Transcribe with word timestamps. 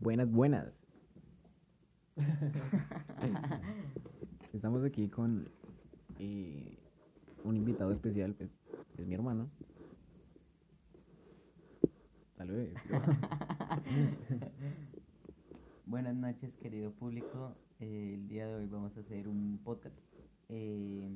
Buenas, 0.00 0.30
buenas. 0.30 0.72
Estamos 4.52 4.84
aquí 4.84 5.08
con 5.08 5.48
eh, 6.18 6.76
un 7.44 7.56
invitado 7.56 7.92
especial, 7.92 8.34
pues 8.34 8.50
es 8.96 9.06
mi 9.06 9.14
hermano. 9.14 9.48
Tal 12.36 12.50
vez. 12.50 12.74
Buenas 15.86 16.14
noches, 16.14 16.54
querido 16.56 16.92
público. 16.92 17.56
Eh, 17.80 18.12
el 18.14 18.28
día 18.28 18.46
de 18.46 18.54
hoy 18.54 18.66
vamos 18.66 18.96
a 18.96 19.00
hacer 19.00 19.28
un 19.28 19.58
podcast. 19.64 19.96
eh, 20.48 21.08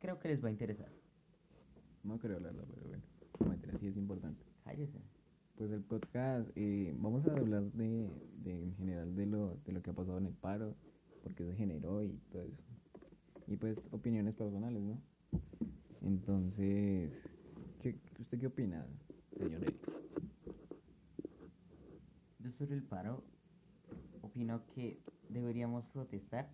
creo 0.00 0.18
que 0.18 0.28
les 0.28 0.42
va 0.44 0.48
a 0.48 0.52
interesar. 0.52 0.88
No 2.04 2.18
creo 2.18 2.36
hablarlo, 2.36 2.64
pero 2.74 2.86
bueno. 2.88 3.02
No, 3.40 3.46
mentira, 3.46 3.76
sí 3.78 3.88
es 3.88 3.96
importante. 3.96 4.44
Cállese. 4.64 4.98
Pues 5.56 5.70
el 5.70 5.82
podcast, 5.82 6.50
eh, 6.56 6.92
vamos 6.98 7.24
a 7.28 7.30
hablar 7.30 7.62
de, 7.62 8.10
de 8.42 8.64
en 8.64 8.74
general 8.74 9.14
de 9.14 9.24
lo, 9.24 9.56
de 9.64 9.72
lo 9.72 9.82
que 9.82 9.90
ha 9.90 9.92
pasado 9.92 10.18
en 10.18 10.26
el 10.26 10.32
paro, 10.32 10.74
por 11.22 11.32
qué 11.34 11.44
se 11.44 11.54
generó 11.54 12.02
y 12.02 12.08
todo 12.32 12.42
eso. 12.42 12.62
Y 13.46 13.56
pues 13.56 13.78
opiniones 13.92 14.34
personales, 14.34 14.82
¿no? 14.82 14.98
Entonces, 16.02 17.12
¿qué, 17.80 17.94
¿usted 18.18 18.40
qué 18.40 18.48
opina, 18.48 18.84
señor 19.38 19.62
Eric? 19.62 19.76
Yo 22.40 22.50
sobre 22.58 22.74
el 22.74 22.82
paro 22.82 23.22
opino 24.22 24.60
que 24.74 24.98
deberíamos 25.28 25.84
protestar, 25.92 26.48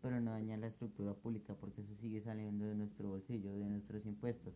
pero 0.00 0.18
no 0.22 0.30
dañar 0.30 0.58
la 0.58 0.68
estructura 0.68 1.12
pública 1.12 1.54
porque 1.60 1.82
eso 1.82 1.94
sigue 2.00 2.22
saliendo 2.22 2.64
de 2.64 2.76
nuestro 2.76 3.10
bolsillo, 3.10 3.52
de 3.58 3.66
nuestros 3.66 4.06
impuestos. 4.06 4.54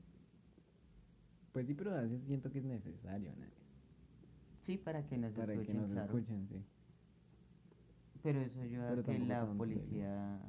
Pues 1.52 1.66
sí, 1.66 1.74
pero 1.74 1.94
a 1.94 2.00
veces 2.00 2.22
siento 2.26 2.50
que 2.50 2.60
es 2.60 2.64
necesario, 2.64 3.32
¿no? 3.36 3.65
Sí, 4.66 4.76
para 4.78 5.06
que 5.06 5.16
nos 5.16 5.32
Para 5.32 5.46
que 5.46 5.60
escuchen, 5.60 5.80
nos 5.80 5.90
claro. 5.90 6.18
escuchen, 6.18 6.48
sí. 6.48 6.64
Pero 8.22 8.40
eso 8.40 8.60
ayuda 8.60 8.88
Pero 8.88 9.00
a 9.00 9.04
que 9.04 9.18
la 9.20 9.46
policía 9.46 10.40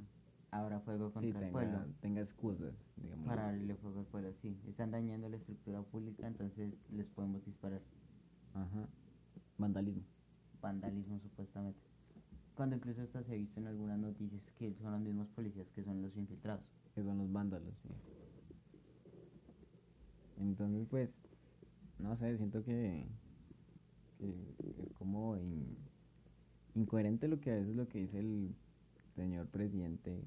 abra 0.49 0.79
fuego 0.79 1.11
contra 1.11 1.39
Sí, 1.39 1.45
el 1.45 1.51
pueblo. 1.51 1.85
tenga 2.01 2.21
excusas, 2.21 2.73
digamos. 2.95 3.27
Para 3.27 3.49
abrirle 3.49 3.75
fuego 3.75 3.99
al 3.99 4.05
pueblo, 4.07 4.33
sí. 4.41 4.57
Están 4.67 4.89
dañando 4.91 5.29
la 5.29 5.35
estructura 5.37 5.81
pública, 5.83 6.25
entonces 6.27 6.73
les 6.91 7.05
podemos 7.07 7.45
disparar. 7.45 7.81
Ajá. 8.55 8.87
Vandalismo. 9.59 10.03
Vandalismo, 10.61 11.19
supuestamente. 11.19 11.79
Cuando 12.55 12.75
incluso 12.75 13.03
hasta 13.03 13.21
se 13.23 13.33
ha 13.33 13.35
visto 13.35 13.59
en 13.59 13.67
algunas 13.67 13.99
noticias 13.99 14.41
que 14.57 14.73
son 14.81 14.93
los 14.93 15.01
mismos 15.01 15.27
policías 15.29 15.69
que 15.75 15.83
son 15.83 16.01
los 16.01 16.15
infiltrados. 16.17 16.63
que 16.95 17.03
son 17.03 17.19
los 17.19 17.31
vándalos, 17.31 17.77
sí. 17.77 17.89
Entonces, 20.39 20.87
pues, 20.89 21.11
no 21.99 22.15
sé, 22.15 22.35
siento 22.37 22.63
que, 22.63 23.05
es 24.19 24.91
como 24.93 25.37
in- 25.37 25.77
incoherente 26.75 27.27
lo 27.27 27.39
que 27.41 27.51
a 27.51 27.55
veces 27.55 27.75
lo 27.75 27.87
que 27.89 27.99
dice 27.99 28.19
el 28.19 28.55
señor 29.15 29.47
presidente 29.49 30.23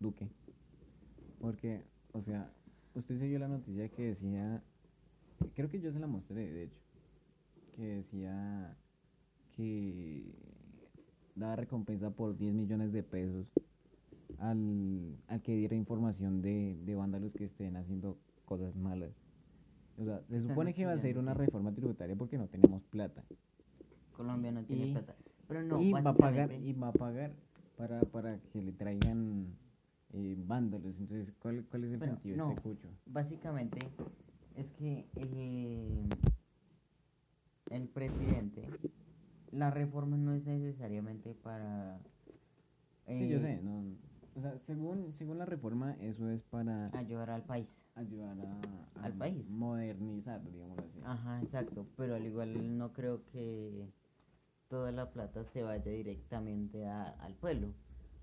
Duque. 0.00 0.28
Porque, 1.38 1.84
o 2.12 2.20
sea, 2.22 2.52
usted 2.94 3.18
se 3.18 3.26
vio 3.26 3.38
la 3.38 3.48
noticia 3.48 3.88
que 3.90 4.02
decía, 4.08 4.62
creo 5.54 5.70
que 5.70 5.80
yo 5.80 5.92
se 5.92 6.00
la 6.00 6.06
mostré, 6.06 6.50
de 6.52 6.64
hecho, 6.64 6.80
que 7.72 7.82
decía 7.84 8.76
que 9.56 10.24
daba 11.34 11.56
recompensa 11.56 12.10
por 12.10 12.36
10 12.36 12.54
millones 12.54 12.92
de 12.92 13.02
pesos 13.02 13.46
al, 14.38 15.18
al 15.28 15.42
que 15.42 15.56
diera 15.56 15.76
información 15.76 16.42
de, 16.42 16.76
de 16.84 16.94
vándalos 16.96 17.34
que 17.34 17.44
estén 17.44 17.76
haciendo 17.76 18.18
cosas 18.44 18.76
malas. 18.76 19.12
O 19.98 20.04
sea, 20.04 20.20
se 20.28 20.40
supone 20.42 20.74
que 20.74 20.86
va 20.86 20.92
a 20.92 20.98
ser 20.98 21.18
una 21.18 21.34
reforma 21.34 21.72
tributaria 21.72 22.16
porque 22.16 22.38
no 22.38 22.46
tenemos 22.48 22.82
plata. 22.84 23.24
Colombia 24.16 24.50
no 24.52 24.64
tiene 24.64 24.86
Y- 24.88 24.92
plata. 24.92 25.14
Pero 25.48 25.62
no, 25.62 25.80
y 25.82 25.92
va 25.92 26.10
a 26.10 26.14
pagar, 26.14 26.52
y 26.52 26.72
va 26.72 26.88
a 26.88 26.92
pagar 26.92 27.32
para, 27.76 28.00
para 28.00 28.38
que 28.52 28.62
le 28.62 28.72
traigan 28.72 29.48
eh, 30.12 30.36
vándalos. 30.46 30.98
Entonces, 30.98 31.32
¿cuál, 31.40 31.64
cuál 31.70 31.84
es 31.84 31.92
el 31.92 31.98
Pero 31.98 32.12
sentido 32.12 32.36
no. 32.38 32.46
de 32.48 32.54
este 32.54 32.62
cucho? 32.62 32.88
Básicamente 33.06 33.78
es 34.56 34.66
que 34.78 35.06
eh, 35.16 36.04
el 37.70 37.88
presidente, 37.88 38.68
la 39.50 39.70
reforma 39.70 40.16
no 40.16 40.34
es 40.34 40.44
necesariamente 40.46 41.34
para... 41.34 41.98
sí, 43.06 43.28
yo 43.28 43.38
eh, 43.38 43.40
sé, 43.40 43.60
no, 43.62 43.84
o 44.36 44.40
sea, 44.40 44.58
según, 44.66 45.12
según 45.14 45.38
la 45.38 45.44
reforma, 45.44 45.94
eso 46.00 46.28
es 46.30 46.42
para 46.44 46.86
Ayudar 46.96 47.30
al 47.30 47.42
país. 47.44 47.68
ayudar 47.94 48.36
a, 48.40 49.00
a 49.00 49.04
Al 49.04 49.12
país. 49.14 49.46
modernizar, 49.48 50.42
digamos 50.50 50.78
así. 50.78 51.00
Ajá, 51.04 51.42
exacto. 51.42 51.86
Pero 51.96 52.14
al 52.14 52.24
igual 52.26 52.78
no 52.78 52.92
creo 52.92 53.24
que 53.26 53.88
toda 54.68 54.90
la 54.92 55.10
plata 55.10 55.44
se 55.44 55.62
vaya 55.62 55.90
directamente 55.92 56.86
a- 56.86 57.10
al 57.20 57.34
pueblo. 57.34 57.68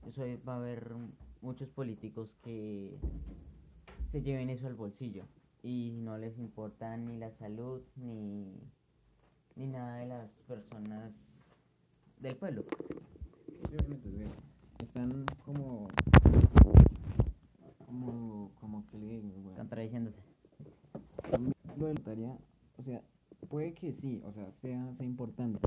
Eso 0.08 0.24
es- 0.24 0.40
va 0.48 0.54
a 0.56 0.58
haber 0.58 0.94
muchos 1.42 1.70
políticos 1.70 2.30
que 2.42 2.98
se 4.12 4.22
lleven 4.24 4.50
eso 4.50 4.66
al 4.68 4.74
bolsillo 4.76 5.26
y 5.62 5.92
no 6.02 6.18
les 6.18 6.38
importa 6.40 6.98
ni 6.98 7.18
la 7.20 7.30
salud 7.32 7.82
ni, 7.96 8.56
ni 9.56 9.68
nada 9.68 9.98
de 9.98 10.08
las 10.08 10.32
personas 10.48 11.14
del 12.20 12.36
pueblo. 12.38 12.64
Sí. 13.70 14.24
Están 14.80 15.26
como. 15.46 15.88
Como. 17.86 18.52
Como 18.60 18.86
que 18.88 18.98
le 18.98 19.20
güey. 19.20 19.56
Contradiciéndose. 19.56 20.22
Lo 21.78 21.88
de 21.88 21.94
la 21.94 22.02
tarea, 22.02 22.38
o 22.78 22.84
sea, 22.84 23.02
puede 23.50 23.74
que 23.74 23.94
sí, 23.94 24.22
o 24.26 24.32
sea, 24.34 24.52
sea, 24.54 24.94
sea 24.96 25.06
importante, 25.06 25.60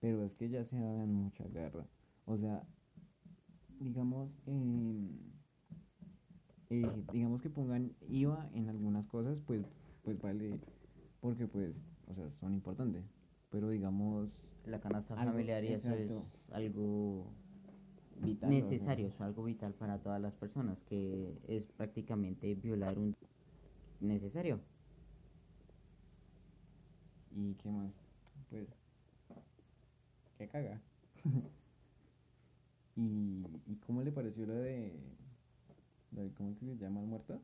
pero 0.00 0.24
es 0.24 0.34
que 0.34 0.48
ya 0.48 0.64
se 0.64 0.76
hagan 0.76 1.12
mucha 1.12 1.44
garra. 1.48 1.86
O 2.26 2.36
sea, 2.36 2.64
digamos, 3.78 4.30
em, 4.46 5.10
eh, 6.70 7.04
digamos 7.12 7.42
que 7.42 7.50
pongan 7.50 7.92
IVA 8.08 8.48
en 8.54 8.68
algunas 8.68 9.06
cosas, 9.06 9.38
pues, 9.46 9.64
pues 10.02 10.20
vale, 10.20 10.58
porque 11.20 11.46
pues, 11.46 11.84
o 12.08 12.14
sea, 12.14 12.30
son 12.30 12.54
importantes. 12.54 13.04
Pero 13.50 13.68
digamos, 13.68 14.30
La 14.66 14.80
canasta 14.80 15.14
familiar 15.14 15.62
y 15.62 15.68
eso 15.68 15.90
es 15.90 16.10
algo 16.50 17.30
vital. 18.16 18.50
o 18.50 18.52
sea, 18.52 18.60
necesario, 18.60 19.08
es 19.08 19.20
algo 19.20 19.44
vital 19.44 19.74
para 19.74 19.98
todas 19.98 20.20
las 20.20 20.34
personas, 20.34 20.78
que 20.88 21.38
es 21.48 21.64
prácticamente 21.72 22.54
violar 22.54 22.98
un 22.98 23.14
necesario. 24.00 24.60
¿Y 27.30 27.54
qué 27.54 27.70
más? 27.70 27.92
Pues, 28.50 28.68
qué 30.38 30.48
caga. 30.48 30.80
¿Y, 32.96 33.44
¿Y 33.66 33.76
cómo 33.86 34.02
le 34.02 34.12
pareció 34.12 34.46
lo 34.46 34.54
de, 34.54 34.92
lo 36.12 36.22
de 36.22 36.32
¿cómo 36.34 36.50
es 36.50 36.58
que 36.58 36.66
se 36.66 36.76
llama 36.76 37.00
el 37.00 37.06
muerto? 37.06 37.40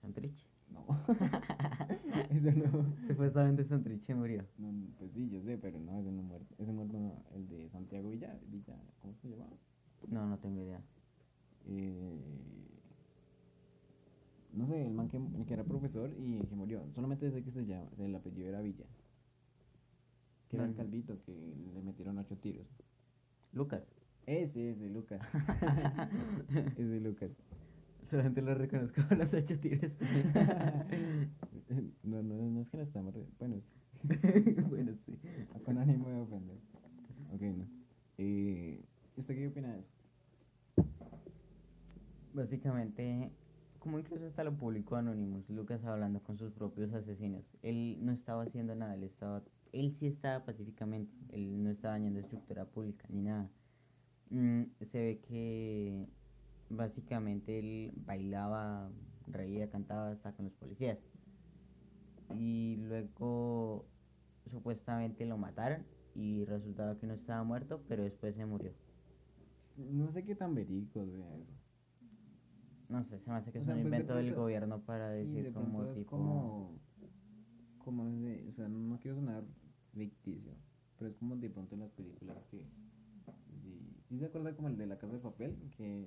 Santrich. 0.00 0.46
No, 0.70 0.84
eso 2.30 2.50
no, 2.52 2.94
Supuestamente 3.06 3.64
Santrich 3.64 4.06
murió. 4.10 4.44
no, 4.58 4.70
pues 4.98 5.12
sí, 5.12 5.30
yo 5.30 5.40
sé, 5.42 5.56
pero 5.56 5.80
no, 5.80 5.98
ese 6.00 6.10
no 6.12 6.22
muerto, 6.22 6.54
ese 6.58 6.72
muerto 6.72 6.98
no, 6.98 7.24
el 7.34 7.48
de 7.48 7.70
Santiago 7.70 8.10
Villa, 8.10 8.38
Villa, 8.48 8.76
¿cómo 9.00 9.14
se 9.22 9.28
llamaba? 9.30 9.56
No, 10.06 10.26
no 10.26 10.38
tengo 10.38 10.62
idea. 10.62 10.80
Eh, 11.66 12.18
no 14.54 14.66
sé, 14.66 14.86
el 14.86 14.92
man 14.92 15.08
que, 15.08 15.18
el 15.18 15.44
que 15.46 15.54
era 15.54 15.64
profesor 15.64 16.10
y 16.16 16.38
que 16.46 16.54
murió, 16.54 16.82
solamente 16.94 17.30
sé 17.30 17.42
que 17.42 17.50
se 17.52 17.66
llama, 17.66 17.88
el 17.98 18.14
apellido 18.14 18.48
era 18.48 18.60
Villa, 18.62 18.84
que 20.48 20.56
era 20.56 20.64
el 20.64 20.70
No. 20.72 20.76
calvito, 20.76 21.18
que 21.26 21.32
le 21.74 21.82
metieron 21.82 22.16
ocho 22.18 22.36
tiros. 22.38 22.66
Lucas. 23.52 23.82
Ese, 24.26 24.70
ese, 24.72 24.88
Lucas. 24.90 25.20
ese 26.76 27.00
Lucas. 27.00 27.30
Solamente 28.10 28.42
lo 28.42 28.54
reconozco 28.54 29.02
con 29.08 29.18
los 29.18 29.32
ocho 29.34 29.58
tiros. 29.58 29.92
no, 32.04 32.22
no, 32.22 32.34
no 32.50 32.60
es 32.62 32.68
que 32.68 32.76
no 32.78 32.82
estamos. 32.82 33.14
re- 33.14 33.26
Bueno, 33.38 33.56
sí, 34.02 34.08
bueno, 34.70 34.92
sí. 35.04 35.18
con 35.64 35.78
ánimo 35.78 36.08
de 36.08 36.20
ofender. 36.20 36.56
Ok, 37.34 37.40
no. 37.42 37.66
Eh, 38.18 38.82
¿Usted 39.18 39.34
qué 39.34 39.48
opina 39.48 39.72
de 39.72 39.80
eso? 39.80 39.90
Básicamente, 42.32 43.32
como 43.80 43.98
incluso 43.98 44.24
hasta 44.26 44.44
lo 44.44 44.56
publicó 44.56 44.94
Anonymous, 44.94 45.50
Lucas 45.50 45.84
hablando 45.84 46.22
con 46.22 46.38
sus 46.38 46.52
propios 46.52 46.94
asesinos. 46.94 47.42
Él 47.62 47.98
no 48.00 48.12
estaba 48.12 48.44
haciendo 48.44 48.76
nada, 48.76 48.94
él 48.94 49.02
estaba, 49.02 49.42
él 49.72 49.96
sí 49.98 50.06
estaba 50.06 50.44
pacíficamente, 50.44 51.12
él 51.32 51.64
no 51.64 51.70
estaba 51.70 51.94
dañando 51.94 52.20
estructura 52.20 52.64
pública 52.66 53.08
ni 53.08 53.22
nada. 53.22 53.50
Mm, 54.30 54.62
se 54.92 54.98
ve 54.98 55.20
que 55.26 56.06
básicamente 56.70 57.58
él 57.58 57.92
bailaba, 58.06 58.88
reía, 59.26 59.68
cantaba 59.68 60.12
hasta 60.12 60.30
con 60.30 60.44
los 60.44 60.54
policías. 60.54 60.98
Y 62.36 62.76
luego 62.82 63.84
supuestamente 64.48 65.26
lo 65.26 65.38
mataron 65.38 65.84
y 66.14 66.44
resultaba 66.44 66.96
que 66.98 67.08
no 67.08 67.14
estaba 67.14 67.42
muerto, 67.42 67.82
pero 67.88 68.04
después 68.04 68.36
se 68.36 68.46
murió. 68.46 68.70
No 69.78 70.12
sé 70.12 70.24
qué 70.24 70.34
tan 70.34 70.54
verídico 70.54 71.04
sea 71.06 71.36
eso. 71.36 71.52
No 72.88 73.04
sé, 73.04 73.18
se 73.20 73.30
me 73.30 73.36
hace 73.36 73.52
que 73.52 73.58
O 73.58 73.60
es 73.60 73.66
sea, 73.66 73.74
un 73.74 73.80
pues, 73.82 73.90
de 73.92 73.96
invento 73.96 74.14
del 74.16 74.34
gobierno 74.34 74.80
para 74.80 75.10
sí, 75.12 75.24
decir 75.24 75.44
de 75.44 75.52
como 75.52 75.82
es 75.84 75.94
tipo... 75.94 76.16
como, 76.16 76.78
como 77.84 78.04
de- 78.06 78.46
o 78.48 78.52
sea, 78.52 78.68
no 78.68 78.98
quiero 79.00 79.16
sonar 79.16 79.44
ficticio, 79.94 80.52
pero 80.98 81.10
es 81.10 81.16
como 81.16 81.36
de 81.36 81.50
pronto 81.50 81.74
en 81.74 81.80
las 81.82 81.90
películas 81.90 82.36
que... 82.50 82.58
Sí, 83.62 83.96
¿sí 84.08 84.18
se 84.18 84.26
acuerda 84.26 84.54
como 84.54 84.68
el 84.68 84.76
de 84.78 84.86
la 84.86 84.98
casa 84.98 85.12
de 85.14 85.18
papel, 85.18 85.54
que, 85.76 86.06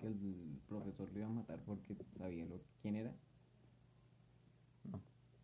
que 0.00 0.06
el 0.06 0.60
profesor 0.68 1.08
lo 1.12 1.18
iba 1.18 1.26
a 1.28 1.30
matar 1.30 1.58
porque 1.66 1.96
sabía 2.16 2.46
lo, 2.46 2.60
quién 2.82 2.96
era. 2.96 3.12
No, 4.90 4.98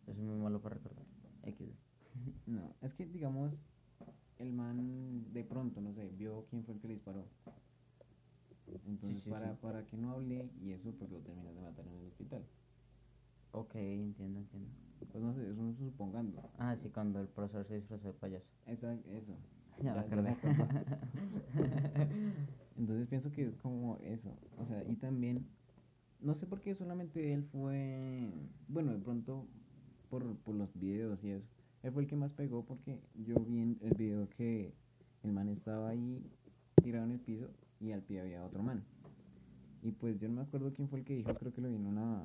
eso 0.07 0.21
es 0.21 0.27
muy 0.27 0.37
malo 0.37 0.61
para 0.61 0.75
recordar. 0.75 1.05
X. 1.43 1.67
No, 2.47 2.75
es 2.81 2.93
que 2.93 3.05
digamos, 3.05 3.51
el 4.39 4.53
man 4.53 5.33
de 5.33 5.43
pronto, 5.43 5.81
no 5.81 5.93
sé, 5.93 6.09
vio 6.17 6.45
quién 6.49 6.63
fue 6.63 6.75
el 6.75 6.81
que 6.81 6.87
le 6.87 6.93
disparó. 6.95 7.25
Entonces, 8.87 9.23
sí, 9.23 9.29
para, 9.29 9.51
sí. 9.51 9.57
para 9.61 9.85
que 9.85 9.97
no 9.97 10.11
hable 10.11 10.49
y 10.61 10.71
eso, 10.71 10.91
pues 10.97 11.11
lo 11.11 11.19
terminas 11.19 11.55
de 11.55 11.61
matar 11.61 11.85
en 11.87 11.93
el 11.93 12.07
hospital. 12.07 12.43
Ok, 13.51 13.75
entiendo, 13.75 14.39
entiendo. 14.39 14.69
Pues 15.11 15.23
no 15.23 15.33
sé, 15.33 15.49
eso 15.49 15.73
supongando. 15.75 16.41
Ah, 16.57 16.75
sí, 16.81 16.89
cuando 16.89 17.21
el 17.21 17.27
profesor 17.27 17.65
se 17.65 17.75
disfrazó 17.75 18.07
de 18.07 18.13
payaso. 18.13 18.49
Esa, 18.65 18.93
eso. 18.93 19.35
Ya 19.83 19.93
me 19.93 19.99
acordé. 19.99 20.33
Entonces 22.77 23.07
pienso 23.09 23.29
que 23.31 23.47
es 23.47 23.57
como 23.57 23.97
eso. 23.97 24.29
O 24.57 24.65
sea, 24.65 24.83
y 24.89 24.95
también, 24.95 25.45
no 26.21 26.33
sé 26.33 26.45
por 26.45 26.61
qué 26.61 26.75
solamente 26.75 27.33
él 27.33 27.43
fue, 27.43 28.31
bueno, 28.69 28.93
de 28.93 28.99
pronto 28.99 29.45
por, 30.09 30.37
por 30.37 30.55
los 30.55 30.73
videos 30.79 31.21
y 31.25 31.31
eso. 31.31 31.45
Él 31.85 31.91
fue 31.91 32.01
el 32.01 32.07
que 32.07 32.15
más 32.15 32.31
pegó 32.31 32.65
porque 32.65 32.99
yo 33.13 33.35
vi 33.41 33.59
en 33.59 33.77
el 33.79 33.93
video 33.93 34.27
que 34.31 34.73
el 35.21 35.31
man 35.31 35.49
estaba 35.49 35.89
ahí 35.89 36.19
tirado 36.81 37.05
en 37.05 37.11
el 37.11 37.19
piso 37.19 37.47
y 37.79 37.91
al 37.91 38.01
pie 38.01 38.21
había 38.21 38.43
otro 38.43 38.63
man. 38.63 38.83
Y 39.83 39.91
pues 39.91 40.19
yo 40.19 40.27
no 40.27 40.33
me 40.33 40.41
acuerdo 40.41 40.73
quién 40.73 40.89
fue 40.89 40.97
el 40.97 41.05
que 41.05 41.13
dijo, 41.13 41.35
creo 41.35 41.53
que 41.53 41.61
lo 41.61 41.69
vi 41.69 41.75
en 41.75 41.85
una 41.85 42.23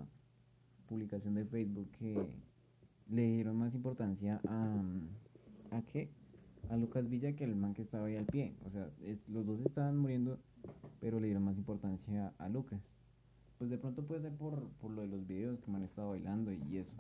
publicación 0.89 1.35
de 1.35 1.45
Facebook 1.45 1.91
que 1.99 2.27
le 3.11 3.33
dieron 3.35 3.59
más 3.59 3.75
importancia 3.75 4.41
a, 4.49 4.83
¿a 5.73 5.83
qué? 5.83 6.09
A 6.71 6.79
Lucas 6.79 7.07
Villa 7.11 7.37
que 7.37 7.45
el 7.45 7.55
man 7.55 7.75
que 7.75 7.83
estaba 7.83 8.07
ahí 8.07 8.17
al 8.17 8.25
pie. 8.25 8.55
O 8.65 8.71
sea, 8.71 8.89
los 9.29 9.45
dos 9.45 9.61
estaban 9.61 9.99
muriendo, 9.99 10.39
pero 11.03 11.21
le 11.21 11.27
dieron 11.27 11.45
más 11.45 11.59
importancia 11.59 12.33
a 12.39 12.49
Lucas. 12.49 12.95
Pues 13.59 13.69
de 13.69 13.77
pronto 13.77 14.03
puede 14.07 14.23
ser 14.23 14.33
por, 14.33 14.71
por 14.81 14.91
lo 14.91 15.03
de 15.03 15.09
los 15.09 15.27
videos 15.27 15.61
que 15.61 15.67
el 15.67 15.73
man 15.73 15.83
estaba 15.83 16.09
bailando 16.09 16.51
y 16.51 16.79
eso. 16.79 16.93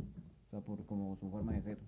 O 0.48 0.50
sea, 0.50 0.60
por 0.60 0.84
como 0.84 1.16
su 1.16 1.30
forma 1.30 1.54
de 1.54 1.62
ser. 1.62 1.78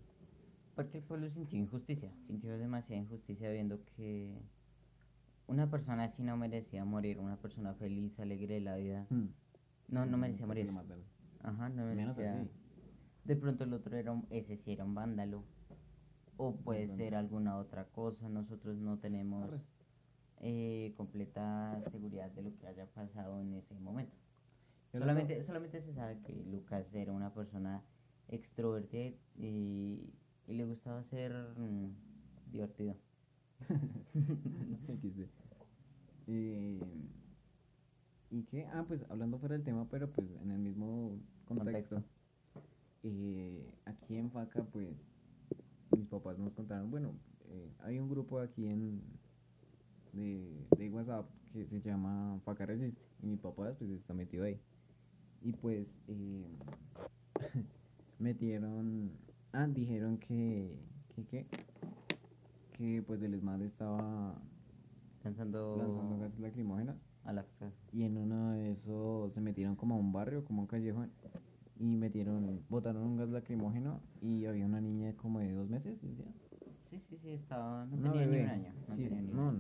Porque 0.75 0.99
el 0.99 1.05
pueblo 1.05 1.29
sintió 1.31 1.59
injusticia, 1.59 2.11
sintió 2.27 2.57
demasiada 2.59 3.03
injusticia 3.03 3.51
viendo 3.51 3.79
que 3.97 4.41
una 5.47 5.71
persona 5.71 6.05
así 6.05 6.23
no 6.23 6.37
merecía 6.37 6.85
morir, 6.85 7.19
una 7.19 7.37
persona 7.37 7.75
feliz, 7.75 8.19
alegre 8.19 8.55
de 8.55 8.61
la 8.61 8.77
vida. 8.77 9.07
Hmm. 9.11 9.27
No, 9.89 10.07
no 10.07 10.17
Mm, 10.17 10.21
merecía 10.21 10.47
morir. 10.47 10.71
Ajá, 11.43 11.69
no 11.69 11.85
Menos 11.95 12.17
merecía. 12.17 12.41
así. 12.41 12.51
De 13.25 13.37
pronto 13.37 13.65
el 13.65 13.73
otro 13.75 13.97
era 13.97 14.13
un, 14.13 14.27
ese 14.31 14.57
sí 14.57 14.73
era 14.73 14.85
un 14.85 14.95
vándalo. 14.95 15.45
O 16.39 16.57
puede 16.57 16.89
ser 16.97 17.15
alguna 17.15 17.59
otra 17.59 17.85
cosa. 17.89 18.29
Nosotros 18.29 18.79
no 18.79 18.99
tenemos 18.99 19.51
eh, 20.41 20.95
completa 20.97 21.83
seguridad 21.91 22.31
de 22.31 22.43
lo 22.43 22.57
que 22.59 22.67
haya 22.67 22.87
pasado 22.87 23.39
en 23.41 23.53
ese 23.55 23.79
momento. 23.79 24.17
Solamente, 24.91 25.43
solamente 25.45 25.83
se 25.83 25.93
sabe 25.95 26.19
que 26.27 26.33
Lucas 26.51 26.87
era 26.95 27.13
una 27.13 27.33
persona 27.33 27.83
extrovertida 28.29 29.15
y, 29.37 30.13
y 30.49 30.55
le 30.55 30.65
gustaba 30.65 31.03
ser 31.05 31.33
mm, 31.57 31.89
divertido. 32.53 32.97
Eh, 36.29 36.81
¿Y 38.31 38.45
qué? 38.45 38.65
Ah, 38.67 38.85
pues 38.87 39.05
hablando 39.11 39.39
fuera 39.39 39.55
del 39.57 39.65
tema, 39.65 39.89
pero 39.91 40.09
pues 40.09 40.29
en 40.41 40.53
el 40.53 40.59
mismo 40.61 41.19
contexto. 41.47 41.97
Contexto. 41.97 42.03
eh, 43.03 43.75
aquí 43.85 44.17
en 44.17 44.31
Faca, 44.31 44.63
pues 44.63 44.89
mis 45.97 46.07
papás 46.07 46.39
nos 46.39 46.53
contaron, 46.53 46.91
bueno, 46.93 47.13
eh, 47.51 47.73
hay 47.81 47.99
un 47.99 48.09
grupo 48.09 48.39
aquí 48.39 48.67
en 48.67 49.03
de, 50.13 50.67
de 50.79 50.91
WhatsApp 50.91 51.29
que 51.53 51.67
se 51.67 51.81
llama 51.81 52.41
Faca 52.45 52.65
Resiste 52.67 53.01
y 53.23 53.27
mi 53.27 53.37
papá 53.37 53.75
pues 53.79 53.91
está 53.91 54.15
metido 54.15 54.45
ahí. 54.45 54.59
Y 55.43 55.53
pues 55.53 55.87
eh, 56.09 56.47
metieron, 58.19 59.11
ah, 59.53 59.67
dijeron 59.67 60.19
que, 60.19 60.77
que, 61.15 61.25
que, 61.25 61.47
que 62.73 63.03
pues 63.07 63.23
el 63.23 63.35
ESMAD 63.35 63.63
estaba 63.63 64.35
Lanzando, 65.25 65.77
lanzando 65.77 66.19
gases 66.19 66.41
lacrimógenas 66.41 66.97
a 67.25 67.33
casas. 67.35 67.73
y 67.93 68.03
en 68.03 68.17
uno 68.19 68.51
de 68.53 68.73
esos 68.73 69.33
se 69.35 69.41
metieron 69.41 69.77
como 69.77 69.95
a 69.95 69.99
un 69.99 70.13
barrio, 70.13 70.45
como 70.45 70.61
a 70.61 70.65
un 70.65 70.67
callejón 70.69 71.13
y 71.79 71.97
metieron, 71.97 72.61
botaron 72.69 73.03
un 73.05 73.17
gas 73.17 73.29
lacrimógeno 73.29 74.01
y 74.21 74.47
había 74.47 74.67
una 74.67 74.81
niña 74.81 75.13
como 75.17 75.39
de 75.39 75.53
dos 75.53 75.69
meses, 75.69 76.01
decía. 76.03 76.27
Sí, 76.91 77.01
sí, 77.09 77.19
sí, 77.23 77.31
estaba, 77.31 77.87
no 77.87 78.13
tenía 78.13 78.27
ni 78.27 78.41
un 78.41 78.49
año. 78.49 78.73
No 78.89 78.97
Sí, 78.97 79.03
tenía 79.05 79.23
ni 79.23 79.31
un 79.31 79.37
no, 79.37 79.53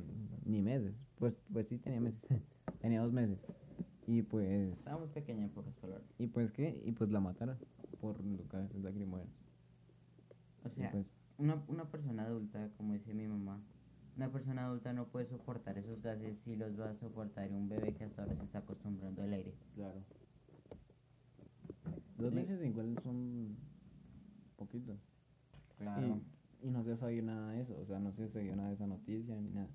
ni 0.44 0.62
meses. 0.62 0.94
Pues, 1.18 1.34
pues 1.52 1.68
sí 1.68 1.78
tenía 1.78 2.00
meses. 2.00 2.20
tenía 2.80 3.00
dos 3.02 3.12
meses. 3.12 3.38
Y 4.08 4.22
pues, 4.22 4.72
Estaba 4.72 4.98
muy 4.98 5.08
pequeña 5.08 5.44
en 5.44 5.50
pocas 5.50 5.74
palabras. 5.74 6.04
y 6.18 6.26
pues 6.26 6.50
qué, 6.52 6.82
y 6.84 6.90
pues 6.92 7.10
la 7.10 7.20
mataron 7.20 7.56
por 8.00 8.22
los 8.24 8.48
gases 8.48 8.82
lacrimógenos. 8.82 9.32
O 10.64 10.70
sea, 10.70 10.90
pues, 10.90 11.06
una, 11.38 11.62
una 11.68 11.84
persona 11.90 12.24
adulta, 12.24 12.68
como 12.76 12.92
dice 12.94 13.14
mi 13.14 13.26
mamá, 13.26 13.60
una 14.16 14.30
persona 14.30 14.64
adulta 14.66 14.92
no 14.92 15.06
puede 15.06 15.26
soportar 15.26 15.78
esos 15.78 16.00
gases 16.02 16.38
si 16.40 16.54
los 16.56 16.78
va 16.78 16.90
a 16.90 16.94
soportar 16.96 17.50
un 17.50 17.68
bebé 17.68 17.94
que 17.94 18.04
hasta 18.04 18.22
ahora 18.22 18.36
se 18.36 18.44
está 18.44 18.58
acostumbrando 18.58 19.22
al 19.22 19.32
aire. 19.32 19.54
claro. 19.74 20.00
Dos 22.18 22.30
Sí. 22.30 22.36
meses 22.36 22.64
igual 22.64 22.96
son 23.02 23.56
poquito. 24.56 24.96
Claro. 25.78 26.20
Y, 26.62 26.68
y 26.68 26.70
no 26.70 26.84
se 26.84 26.94
sabía 26.94 27.22
nada 27.22 27.50
de 27.50 27.62
eso, 27.62 27.76
o 27.80 27.84
sea, 27.86 27.98
no 27.98 28.12
se 28.12 28.28
sabía 28.28 28.54
nada 28.54 28.68
de 28.68 28.74
esa 28.74 28.86
noticia 28.86 29.34
ni 29.34 29.50
nada. 29.50 29.68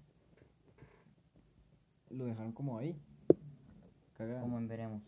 Lo 2.10 2.24
dejaron 2.25 2.54
como 2.54 2.78
ahí. 2.78 2.95
Cagado. 4.18 4.42
Como 4.42 4.57
en 4.60 4.68
veremos. 4.69 5.01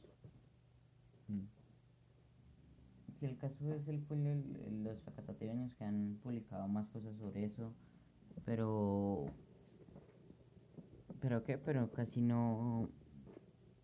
Mm. 1.29 1.43
Si 3.19 3.25
el 3.25 3.37
caso 3.37 3.73
es 3.73 3.87
el, 3.87 4.05
el- 4.09 4.83
los 4.83 5.01
facatateños 5.03 5.75
que 5.75 5.83
han 5.83 6.19
publicado 6.23 6.67
más 6.67 6.87
cosas 6.89 7.17
sobre 7.17 7.45
eso, 7.45 7.75
pero... 8.45 9.25
¿Pero 11.21 11.43
qué? 11.43 11.57
Pero 11.57 11.91
casi 11.91 12.21
no... 12.21 12.89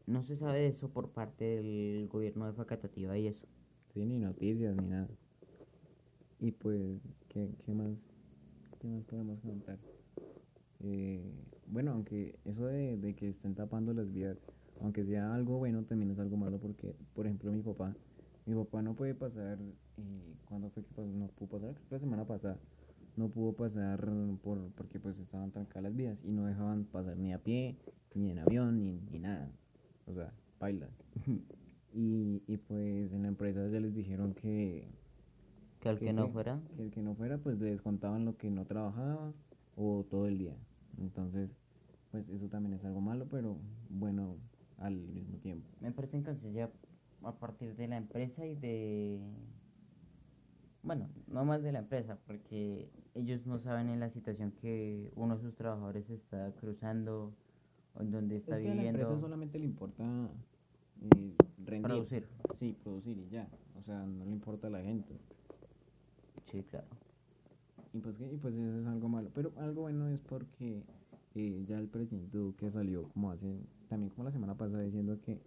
No 0.08 0.24
se 0.24 0.36
sabe 0.38 0.60
de 0.62 0.68
eso 0.68 0.92
por 0.92 1.12
parte 1.14 1.46
del 1.46 2.08
gobierno 2.08 2.48
de 2.48 2.54
Facatativa 2.54 3.18
y 3.18 3.28
eso. 3.28 3.46
Sí, 3.94 4.06
ni 4.06 4.20
noticias 4.20 4.76
ni 4.76 4.88
nada. 4.88 5.18
Y 6.40 6.52
pues, 6.52 7.02
¿qué, 7.28 7.56
qué 7.66 7.74
más? 7.74 7.98
¿Qué 8.80 8.88
más 8.88 9.06
podemos 9.06 9.42
contar? 9.42 9.80
Eh, 10.80 11.46
bueno, 11.66 11.92
aunque 11.94 12.40
eso 12.46 12.66
de, 12.68 12.98
de 12.98 13.16
que 13.16 13.30
estén 13.30 13.56
tapando 13.56 13.94
las 13.94 14.12
vías, 14.12 14.38
aunque 14.80 15.06
sea 15.06 15.34
algo 15.34 15.58
bueno, 15.58 15.86
también 15.86 16.12
es 16.12 16.20
algo 16.20 16.38
malo 16.38 16.60
porque, 16.60 16.96
por 17.14 17.26
ejemplo, 17.28 17.52
mi 17.52 17.62
papá, 17.64 17.98
mi 18.46 18.56
papá 18.56 18.82
no 18.82 18.94
puede 18.96 19.16
pasar, 19.16 19.58
eh, 19.60 20.36
¿cuándo 20.48 20.70
fue 20.70 20.84
que 20.84 20.94
pasó? 20.94 21.08
No 21.08 21.28
pudo 21.28 21.60
pasar, 21.60 21.76
la 21.90 22.00
semana 22.00 22.26
pasada, 22.26 22.58
no 23.16 23.30
pudo 23.30 23.54
pasar 23.54 24.10
por, 24.44 24.60
porque 24.72 25.00
pues 25.00 25.18
estaban 25.20 25.52
trancadas 25.52 25.84
las 25.84 25.96
vías 25.96 26.18
y 26.24 26.32
no 26.32 26.46
dejaban 26.46 26.86
pasar 26.86 27.18
ni 27.18 27.34
a 27.34 27.40
pie, 27.40 27.76
ni 28.14 28.32
en 28.32 28.40
avión, 28.40 28.84
ni, 28.84 29.00
ni 29.12 29.20
nada. 29.20 29.50
O 30.08 30.14
sea, 30.14 30.32
baila. 30.60 30.88
Y, 31.98 32.44
y 32.46 32.58
pues 32.58 33.14
en 33.14 33.22
la 33.22 33.30
empresa 33.30 33.66
ya 33.70 33.80
les 33.80 33.96
dijeron 33.96 34.34
que, 34.34 34.86
Que 35.80 35.88
al 35.88 35.98
¿Qué, 35.98 36.08
que 36.08 36.14
no 36.14 36.28
fuera, 36.28 36.60
que 36.76 36.84
el 36.84 36.92
que 36.92 37.02
no 37.02 37.16
fuera 37.16 37.38
pues 37.38 37.58
le 37.58 37.68
descontaban 37.72 38.26
lo 38.26 38.36
que 38.36 38.50
no 38.50 38.66
trabajaba 38.66 39.32
o 39.78 40.04
todo 40.10 40.28
el 40.28 40.38
día. 40.38 40.58
Entonces, 40.98 41.50
pues 42.12 42.28
eso 42.28 42.50
también 42.50 42.74
es 42.74 42.84
algo 42.84 43.00
malo, 43.00 43.28
pero 43.32 43.56
bueno 43.90 44.36
al 44.78 44.96
mismo 44.96 45.38
tiempo. 45.38 45.70
me 45.80 45.92
parece 45.94 46.18
entonces 46.18 46.54
ya 46.54 46.70
a 47.24 47.34
partir 47.34 47.76
de 47.76 47.88
la 47.88 47.98
empresa 47.98 48.46
y 48.46 48.56
de... 48.56 49.20
Bueno, 50.84 51.10
no 51.28 51.44
más 51.46 51.64
de 51.64 51.72
la 51.72 51.80
empresa, 51.80 52.18
porque 52.28 52.90
ellos 53.16 53.46
no 53.48 53.60
saben 53.60 53.90
en 53.90 54.00
la 54.00 54.10
situación 54.12 54.52
que 54.52 55.12
uno 55.16 55.36
de 55.36 55.42
sus 55.42 55.56
trabajadores 55.56 56.08
está 56.10 56.52
cruzando 56.60 57.34
o 57.96 58.02
en 58.02 58.12
donde 58.12 58.38
está 58.38 58.58
es 58.58 58.64
que 58.64 58.72
a 58.72 58.76
la 58.76 58.76
viviendo. 58.76 59.02
empresa 59.02 59.22
solamente 59.22 59.58
le 59.58 59.66
importa 59.66 60.04
eh, 61.02 61.36
rendir. 61.66 61.82
Producir. 61.82 62.28
Sí, 62.56 62.76
producir 62.84 63.18
y 63.18 63.30
ya. 63.30 63.50
O 63.80 63.82
sea, 63.84 64.06
no 64.06 64.26
le 64.26 64.32
importa 64.32 64.68
a 64.68 64.70
la 64.70 64.82
gente. 64.82 65.18
Sí, 66.52 66.64
claro. 66.70 66.88
Y 67.94 68.00
pues, 68.00 68.16
¿qué? 68.18 68.32
y 68.32 68.38
pues 68.38 68.54
eso 68.54 68.80
es 68.82 68.86
algo 68.88 69.10
malo. 69.10 69.32
Pero 69.34 69.54
algo 69.58 69.84
bueno 69.84 70.08
es 70.10 70.20
porque 70.20 70.84
eh, 71.34 71.66
ya 71.68 71.80
el 71.80 71.88
presidente 71.88 72.38
Duque 72.38 72.70
salió 72.72 73.08
como 73.10 73.32
hace, 73.32 73.60
también 73.90 74.10
como 74.12 74.26
la 74.26 74.32
semana 74.32 74.56
pasada 74.56 74.84
diciendo 74.84 75.20
que, 75.22 75.42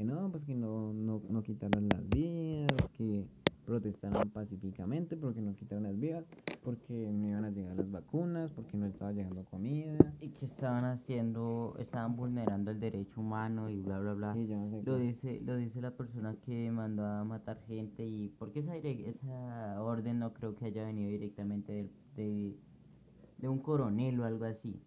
que 0.00 0.06
no, 0.06 0.30
pues 0.30 0.42
que 0.44 0.54
no, 0.54 0.94
no, 0.94 1.20
no 1.28 1.42
quitaran 1.42 1.86
las 1.90 2.08
vías, 2.08 2.72
que 2.96 3.26
protestaran 3.66 4.30
pacíficamente 4.30 5.14
porque 5.14 5.42
no 5.42 5.54
quitaron 5.54 5.84
las 5.84 6.00
vías, 6.00 6.24
porque 6.64 7.10
no 7.12 7.28
iban 7.28 7.44
a 7.44 7.50
llegar 7.50 7.76
las 7.76 7.90
vacunas, 7.90 8.50
porque 8.52 8.78
no 8.78 8.86
estaba 8.86 9.12
llegando 9.12 9.44
comida. 9.44 9.98
Y 10.22 10.30
que 10.30 10.46
estaban 10.46 10.86
haciendo, 10.86 11.76
estaban 11.78 12.16
vulnerando 12.16 12.70
el 12.70 12.80
derecho 12.80 13.20
humano 13.20 13.68
y 13.68 13.82
bla, 13.82 13.98
bla, 14.00 14.14
bla. 14.14 14.32
Sí, 14.32 14.46
yo 14.46 14.56
no 14.56 14.70
sé 14.70 14.82
Lo 14.86 14.96
qué. 14.96 15.02
dice, 15.02 15.40
lo 15.44 15.56
dice 15.56 15.82
la 15.82 15.90
persona 15.90 16.34
que 16.46 16.72
mandó 16.72 17.04
a 17.04 17.22
matar 17.24 17.60
gente 17.68 18.06
y 18.06 18.30
porque 18.38 18.60
esa, 18.60 18.76
esa 18.78 19.82
orden 19.82 20.18
no 20.18 20.32
creo 20.32 20.54
que 20.54 20.64
haya 20.64 20.82
venido 20.86 21.10
directamente 21.10 21.72
del, 21.74 21.90
de- 22.16 22.56
de 23.36 23.48
un 23.50 23.58
coronel 23.58 24.18
o 24.20 24.24
algo 24.24 24.46
así. 24.46 24.80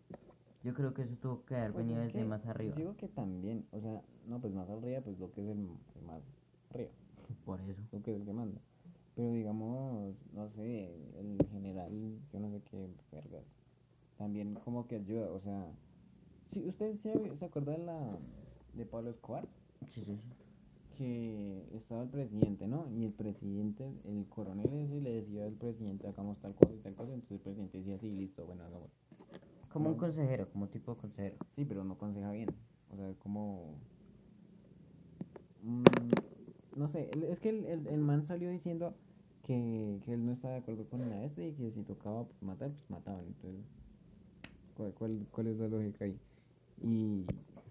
Yo 0.64 0.74
creo 0.74 0.96
que 0.96 1.04
eso 1.04 1.16
tuvo 1.22 1.46
que 1.46 1.56
haber 1.56 1.74
Pues 1.74 1.86
venido 1.86 2.02
es 2.02 2.08
desde 2.08 2.20
que 2.24 2.26
más 2.26 2.44
arriba. 2.48 2.76
Digo 2.76 2.96
que 2.96 3.10
también, 3.10 3.66
o 3.72 3.80
sea, 3.80 4.02
no, 4.28 4.40
pues 4.40 4.54
más 4.54 4.70
arriba, 4.70 5.02
pues 5.02 5.20
lo 5.20 5.32
que 5.32 5.42
es 5.42 5.48
el, 5.50 5.68
el 5.96 6.02
más 6.06 6.40
arriba, 6.72 6.92
Por 7.46 7.60
eso. 7.62 7.82
lo 7.92 8.02
que 8.02 8.12
es 8.12 8.18
el 8.20 8.26
que 8.26 8.34
manda. 8.34 8.60
Pero 9.16 9.32
digamos, 9.34 10.16
no 10.34 10.50
sé, 10.52 10.96
el 11.20 11.38
general, 11.52 11.92
yo 12.32 12.40
no 12.40 12.50
sé 12.52 12.62
qué 12.72 12.90
vergas, 13.12 13.44
también 14.18 14.56
como 14.56 14.88
que 14.88 14.96
ayuda, 14.96 15.32
o 15.32 15.40
sea, 15.40 15.68
si 16.52 16.68
usted 16.68 16.96
se, 16.98 17.38
se 17.38 17.46
acuerda 17.46 17.74
de 17.74 17.80
la 17.80 18.18
de 18.74 18.86
Pablo 18.86 19.12
Escobar, 19.12 19.46
Sí, 19.94 20.02
sí, 20.04 20.16
sí. 20.16 20.98
que 20.98 21.64
estaba 21.76 22.04
el 22.04 22.10
presidente, 22.10 22.68
¿no? 22.68 22.88
Y 22.96 23.06
el 23.06 23.12
presidente, 23.14 23.92
el 24.06 24.26
coronel 24.30 24.66
ese 24.74 25.02
le 25.02 25.22
decía 25.22 25.46
al 25.46 25.54
presidente, 25.54 26.08
hagamos 26.08 26.38
tal 26.40 26.56
cosa 26.56 26.74
y 26.74 26.78
tal 26.80 26.96
cosa, 26.96 27.14
entonces 27.14 27.32
el 27.38 27.40
presidente 27.40 27.78
decía, 27.80 27.98
sí, 28.00 28.10
listo, 28.12 28.46
bueno, 28.46 28.64
hagamos. 28.64 28.90
Como 29.72 29.90
un 29.90 29.96
No. 29.96 30.00
consejero, 30.00 30.50
como 30.52 30.68
tipo 30.70 30.96
consejero. 30.96 31.36
Sí, 31.56 31.66
pero 31.66 31.84
no 31.84 31.94
aconseja 31.94 32.32
bien. 32.32 32.50
O 32.92 32.96
sea, 32.96 33.12
como... 33.24 33.76
mm, 35.64 36.12
no 36.76 36.90
sé, 36.90 37.12
es 37.32 37.40
que 37.40 37.50
el, 37.50 37.66
el, 37.66 37.88
el 37.88 38.02
man 38.02 38.26
salió 38.26 38.50
diciendo 38.52 39.00
que, 39.44 40.02
que 40.06 40.14
él 40.14 40.26
no 40.26 40.34
estaba 40.34 40.56
de 40.56 40.62
acuerdo 40.62 40.90
con 40.90 41.10
la 41.10 41.24
este 41.26 41.50
y 41.50 41.56
que 41.56 41.72
si 41.72 41.84
tocaba 41.84 42.30
matar, 42.42 42.74
pues 42.74 42.90
mataban. 42.90 43.28
Entonces, 43.28 43.66
¿cuál, 44.74 44.94
cuál, 44.94 45.28
cuál 45.32 45.48
es 45.48 45.58
la 45.58 45.68
lógica 45.68 46.06
ahí? 46.06 46.22
Y, 46.78 47.26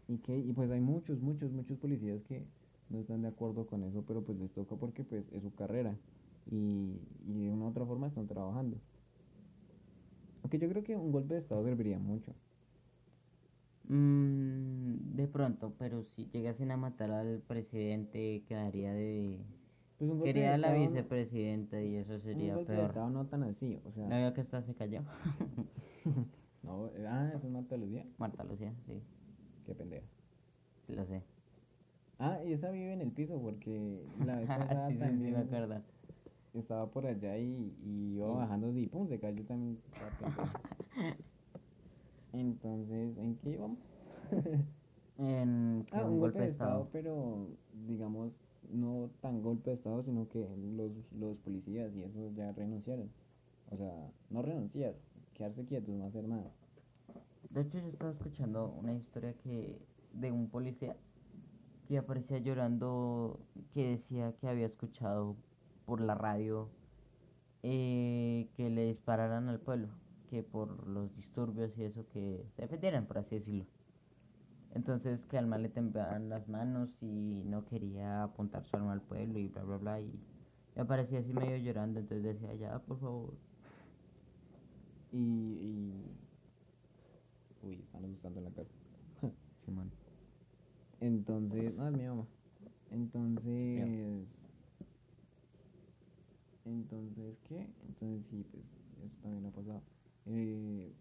y, 0.08 0.18
que, 0.20 0.38
y 0.38 0.52
pues 0.54 0.70
hay 0.70 0.80
muchos, 0.80 1.20
muchos, 1.20 1.52
muchos 1.52 1.78
policías 1.78 2.22
que 2.24 2.48
no 2.88 3.00
están 3.00 3.22
de 3.22 3.28
acuerdo 3.28 3.66
con 3.68 3.84
eso, 3.84 4.04
pero 4.06 4.24
pues 4.24 4.38
les 4.38 4.52
toca 4.52 4.76
porque 4.76 5.04
pues 5.04 5.28
es 5.32 5.42
su 5.42 5.54
carrera 5.54 6.00
y, 6.46 7.08
y 7.26 7.44
de 7.46 7.50
una 7.52 7.66
u 7.66 7.68
otra 7.70 7.86
forma 7.86 8.08
están 8.08 8.28
trabajando. 8.28 8.82
Aunque 10.42 10.58
yo 10.58 10.68
creo 10.68 10.84
que 10.84 10.96
un 10.96 11.10
golpe 11.12 11.34
de 11.34 11.40
estado 11.40 11.64
serviría 11.64 11.98
mucho. 11.98 12.36
Mm, 13.96 15.16
de 15.16 15.26
pronto, 15.28 15.74
pero 15.78 16.02
si 16.02 16.24
llegasen 16.32 16.70
a 16.70 16.78
matar 16.78 17.10
al 17.10 17.40
presidente, 17.46 18.42
quedaría 18.48 18.92
de... 18.94 19.38
Pues 19.98 20.10
un 20.10 20.18
golpe 20.18 20.28
de 20.30 20.32
Quería 20.34 20.56
la 20.56 20.68
estado- 20.68 20.88
vicepresidenta 20.88 21.82
y 21.82 21.96
eso 21.96 22.18
sería 22.20 22.52
un 22.52 22.56
golpe 22.56 22.72
de 22.72 22.78
peor. 22.78 22.90
estado 22.90 23.10
no 23.10 23.26
tan 23.26 23.42
así, 23.42 23.78
o 23.84 23.92
sea, 23.92 24.04
No 24.08 24.16
veo 24.16 24.32
que 24.32 24.40
esta 24.40 24.62
se 24.62 24.74
cayó. 24.74 25.02
no, 26.62 26.86
eh, 26.88 27.06
ah, 27.06 27.32
eso 27.36 27.46
es 27.46 27.52
Marta 27.52 27.76
Lucía, 27.76 28.06
Marta 28.18 28.44
Lucía, 28.44 28.72
sí, 28.86 28.94
qué 29.66 29.74
pendeja. 29.74 30.06
sí 30.86 30.94
lo 30.94 31.04
sé. 31.04 31.22
Ah, 32.18 32.38
y 32.46 32.52
esa 32.52 32.70
vive 32.70 32.94
en 32.94 33.02
el 33.02 33.10
piso 33.12 33.38
porque 33.42 34.06
la 34.24 34.36
vez 34.36 34.46
pasada 34.58 34.88
sí, 34.88 34.94
sí, 34.94 35.00
sí, 35.00 35.04
también 35.06 35.32
me 35.34 35.38
acuerdo. 35.40 35.82
estaba 36.54 36.86
por 36.90 37.04
allá 37.06 37.36
y, 37.36 37.76
y 37.84 38.14
iba 38.16 38.28
bajando 38.30 38.70
y 38.76 38.86
pum, 38.86 39.06
se 39.08 39.20
cayó 39.20 39.44
también. 39.44 39.78
pendeja. 40.18 41.16
Entonces, 42.32 43.16
¿en 43.18 43.36
qué 43.36 43.50
íbamos? 43.50 43.78
En 45.18 45.84
Ah, 45.92 46.04
un 46.04 46.18
golpe 46.20 46.38
de 46.40 46.48
estado. 46.48 46.88
pero 46.90 47.48
digamos, 47.86 48.32
no 48.72 49.10
tan 49.20 49.42
golpe 49.42 49.70
de 49.70 49.76
estado, 49.76 50.02
sino 50.02 50.26
que 50.28 50.48
los, 50.76 50.90
los 51.12 51.36
policías 51.38 51.94
y 51.94 52.02
eso 52.02 52.30
ya 52.34 52.50
renunciaron. 52.52 53.08
O 53.70 53.76
sea, 53.76 54.10
no 54.30 54.42
renunciar, 54.42 54.94
quedarse 55.34 55.64
quietos, 55.66 55.94
no 55.94 56.06
hacer 56.06 56.26
nada. 56.26 56.50
De 57.50 57.60
hecho, 57.60 57.78
yo 57.78 57.88
estaba 57.88 58.12
escuchando 58.12 58.74
una 58.80 58.94
historia 58.94 59.34
que 59.44 59.78
de 60.14 60.32
un 60.32 60.48
policía 60.48 60.96
que 61.88 61.98
aparecía 61.98 62.38
llorando, 62.38 63.38
que 63.74 63.90
decía 63.96 64.32
que 64.40 64.48
había 64.48 64.66
escuchado 64.66 65.36
por 65.84 66.00
la 66.00 66.14
radio 66.14 66.68
eh, 67.62 68.48
que 68.56 68.70
le 68.70 68.86
dispararan 68.86 69.48
al 69.48 69.60
pueblo, 69.60 69.88
que 70.32 70.42
por 70.42 70.88
los 70.88 71.14
disturbios 71.14 71.76
y 71.76 71.84
eso 71.84 72.06
que 72.08 72.42
se 72.56 72.62
defendieran, 72.62 73.04
por 73.04 73.18
así 73.18 73.34
decirlo. 73.34 73.66
Entonces 74.74 75.26
que 75.26 75.36
al 75.36 75.46
mal 75.46 75.62
le 75.62 75.68
temblaban 75.68 76.30
las 76.30 76.48
manos 76.48 76.88
y 77.02 77.42
no 77.44 77.66
quería 77.66 78.22
apuntar 78.22 78.64
su 78.64 78.74
arma 78.74 78.94
al 78.94 79.02
pueblo 79.02 79.38
y 79.38 79.48
bla 79.48 79.62
bla 79.62 79.76
bla 79.76 80.00
y 80.00 80.10
me 80.74 80.80
aparecía 80.80 81.18
así 81.18 81.34
medio 81.34 81.58
llorando, 81.58 82.00
entonces 82.00 82.40
decía 82.40 82.54
ya 82.54 82.78
por 82.78 82.98
favor. 82.98 83.34
Y, 85.12 85.18
y... 85.18 85.92
Uy, 87.62 87.74
están 87.74 88.02
asustando 88.06 88.38
en 88.38 88.44
la 88.46 88.50
casa. 88.52 88.70
Simón. 89.66 89.90
Entonces, 91.00 91.74
no, 91.74 91.88
es 91.88 91.92
mi 91.92 92.04
mamá. 92.04 92.26
Entonces, 92.90 94.26
entonces, 96.64 97.36
¿qué? 97.48 97.66
Entonces, 97.86 98.24
sí, 98.30 98.46
pues, 98.50 98.64
eso 99.04 99.16
también 99.20 99.44
ha 99.44 99.50
pasado. 99.50 99.82
Eh, 100.26 100.92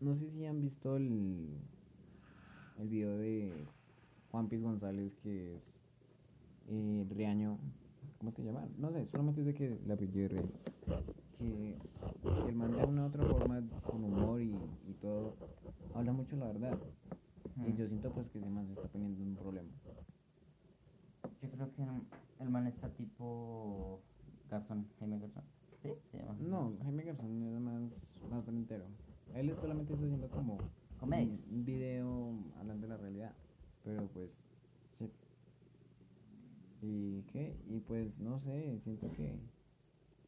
no 0.00 0.16
sé 0.16 0.30
si 0.30 0.46
han 0.46 0.60
visto 0.60 0.96
el, 0.96 1.48
el 2.78 2.88
video 2.88 3.16
de 3.18 3.52
Juan 4.30 4.48
Piz 4.48 4.62
González, 4.62 5.12
que 5.22 5.56
es 5.56 5.62
eh, 6.68 7.06
Riaño. 7.10 7.58
¿Cómo 8.18 8.30
es 8.30 8.36
que 8.36 8.44
llama? 8.44 8.66
No 8.78 8.90
sé, 8.92 9.06
solamente 9.10 9.44
sé 9.44 9.54
que 9.54 9.78
la 9.86 9.94
apellido 9.94 10.28
Riaño. 10.28 10.50
Que, 11.38 11.76
que 12.44 12.50
el 12.50 12.56
man 12.56 12.76
de 12.76 12.84
una 12.84 13.04
u 13.04 13.06
otra 13.06 13.24
forma, 13.24 13.62
con 13.90 14.04
humor 14.04 14.42
y, 14.42 14.52
y 14.52 14.92
todo, 15.00 15.34
habla 15.94 16.12
mucho 16.12 16.36
la 16.36 16.46
verdad. 16.46 16.76
Y 17.66 17.76
yo 17.76 17.86
siento 17.86 18.10
pues 18.10 18.28
que 18.30 18.38
ese 18.38 18.48
man 18.48 18.66
se 18.66 18.72
está 18.72 18.88
poniendo 18.88 19.22
en 19.22 19.28
un 19.28 19.36
problema. 19.36 19.68
Yo 21.42 21.50
creo 21.50 21.74
que 21.74 21.86
el 22.40 22.50
man 22.50 22.66
está 22.66 22.88
tipo 22.90 24.00
Garzón, 24.50 24.86
Jaime 24.98 25.18
Garzón. 25.18 25.44
¿Sí? 25.82 25.90
Se 26.10 26.18
llama. 26.18 26.36
No, 26.40 26.76
Jaime 26.82 27.04
Garzón 27.04 27.42
es 27.42 27.60
más, 27.60 28.14
más 28.30 28.48
entero. 28.48 28.84
Él 29.34 29.54
solamente 29.54 29.92
está 29.94 30.04
haciendo 30.04 30.28
como 30.28 30.58
Comedia. 30.98 31.38
un, 31.50 31.64
video 31.64 32.32
hablando 32.58 32.82
de 32.86 32.88
la 32.88 32.96
realidad. 32.98 33.32
Pero 33.84 34.06
pues, 34.08 34.36
sí. 34.98 35.10
¿Y 36.82 37.22
qué? 37.32 37.56
Y 37.68 37.80
pues 37.80 38.18
no 38.18 38.38
sé, 38.40 38.78
siento 38.80 39.10
que 39.12 39.34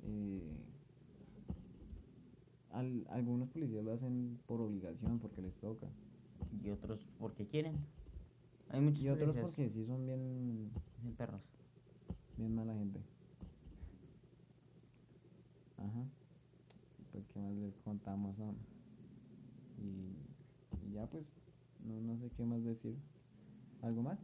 eh, 0.05 0.57
al- 2.71 3.07
algunos 3.11 3.49
policías 3.51 3.85
lo 3.85 3.93
hacen 3.93 4.39
por 4.47 4.61
obligación, 4.61 5.19
porque 5.19 5.43
les 5.43 5.55
toca. 5.57 5.89
Y 6.65 6.71
otros 6.71 7.07
porque 7.19 7.47
quieren. 7.47 7.77
Hay 8.71 8.81
muchos 8.81 9.03
Y 9.03 9.09
otros 9.09 9.27
policías 9.35 9.45
porque 9.45 9.69
sí 9.69 9.85
son 9.85 10.07
bien, 10.07 10.71
sin 11.03 11.13
perros. 11.15 11.43
bien 12.39 12.55
mala 12.55 12.75
gente. 12.75 13.01
Ajá. 15.83 16.05
Pues 17.11 17.25
qué 17.33 17.41
más 17.41 17.53
les 17.55 17.75
contamos, 17.85 18.39
¿no? 18.39 18.55
Y, 19.79 20.17
y 20.87 20.93
ya 20.95 21.07
pues, 21.07 21.25
no, 21.85 22.01
no 22.01 22.19
sé 22.19 22.31
qué 22.37 22.45
más 22.45 22.63
decir. 22.65 22.97
¿Algo 23.83 24.03
más? 24.03 24.19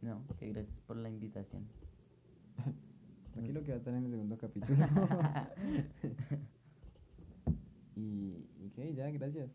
No, 0.00 0.22
que 0.38 0.48
gracias 0.48 0.80
por 0.86 0.96
la 0.96 1.10
invitación. 1.10 1.64
Tranquilo 3.32 3.62
que 3.62 3.70
va 3.70 3.74
a 3.76 3.78
estar 3.78 3.94
en 3.94 4.04
el 4.04 4.10
segundo 4.10 4.36
capítulo. 4.38 4.76
y, 7.96 8.00
y 8.00 8.72
qué, 8.74 8.94
ya, 8.94 9.10
gracias 9.10 9.50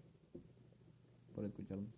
por 1.36 1.46
escucharnos. 1.46 1.90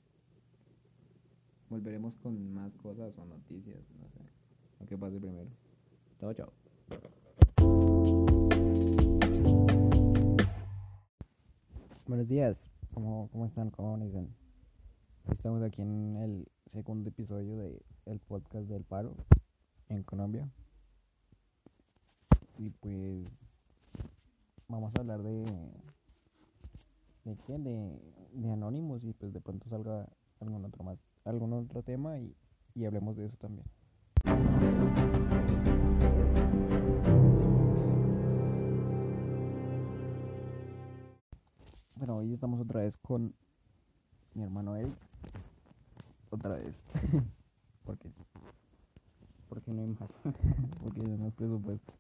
Volveremos 1.69 2.15
con 2.17 2.53
más 2.53 2.75
cosas 2.77 3.13
o 3.17 3.25
noticias, 3.25 3.79
no 4.01 4.09
sé. 4.09 4.19
Lo 4.79 4.87
que 4.87 4.97
pase 4.97 5.19
primero. 5.19 5.49
Chao, 6.19 6.33
chao. 6.33 6.51
Días, 12.29 12.69
¿cómo, 12.93 13.27
cómo 13.31 13.47
están? 13.47 13.71
¿Cómo 13.71 13.97
dicen? 13.97 14.29
Estamos 15.31 15.63
aquí 15.63 15.81
en 15.81 16.15
el 16.17 16.47
segundo 16.71 17.09
episodio 17.09 17.57
de 17.57 17.81
el 18.05 18.19
podcast 18.19 18.67
del 18.67 18.83
paro 18.83 19.15
en 19.87 20.03
Colombia. 20.03 20.47
Y 22.59 22.69
pues 22.69 23.25
vamos 24.67 24.93
a 24.95 25.01
hablar 25.01 25.23
de 25.23 25.43
de 27.25 27.35
qué, 27.47 27.57
de, 27.57 27.99
de 28.33 28.51
Anonymous 28.51 29.03
y 29.05 29.13
pues 29.13 29.33
de 29.33 29.41
pronto 29.41 29.67
salga 29.67 30.07
algún 30.39 30.63
otro 30.65 30.83
más, 30.83 30.99
algún 31.25 31.51
otro 31.53 31.81
tema 31.81 32.19
y, 32.19 32.35
y 32.75 32.85
hablemos 32.85 33.17
de 33.17 33.25
eso 33.25 33.37
también. 33.37 33.65
Bueno, 41.99 42.15
hoy 42.15 42.31
estamos 42.31 42.61
otra 42.61 42.79
vez 42.79 42.97
con 42.99 43.35
mi 44.33 44.43
hermano 44.43 44.73
Eric. 44.77 44.95
Otra 46.29 46.55
vez. 46.55 46.81
porque 47.83 48.09
porque 49.49 49.73
no 49.73 49.81
hay 49.81 49.89
más. 49.89 50.09
porque 50.81 51.01
no 51.01 51.11
hay 51.11 51.17
más 51.17 51.33
presupuesto. 51.33 51.93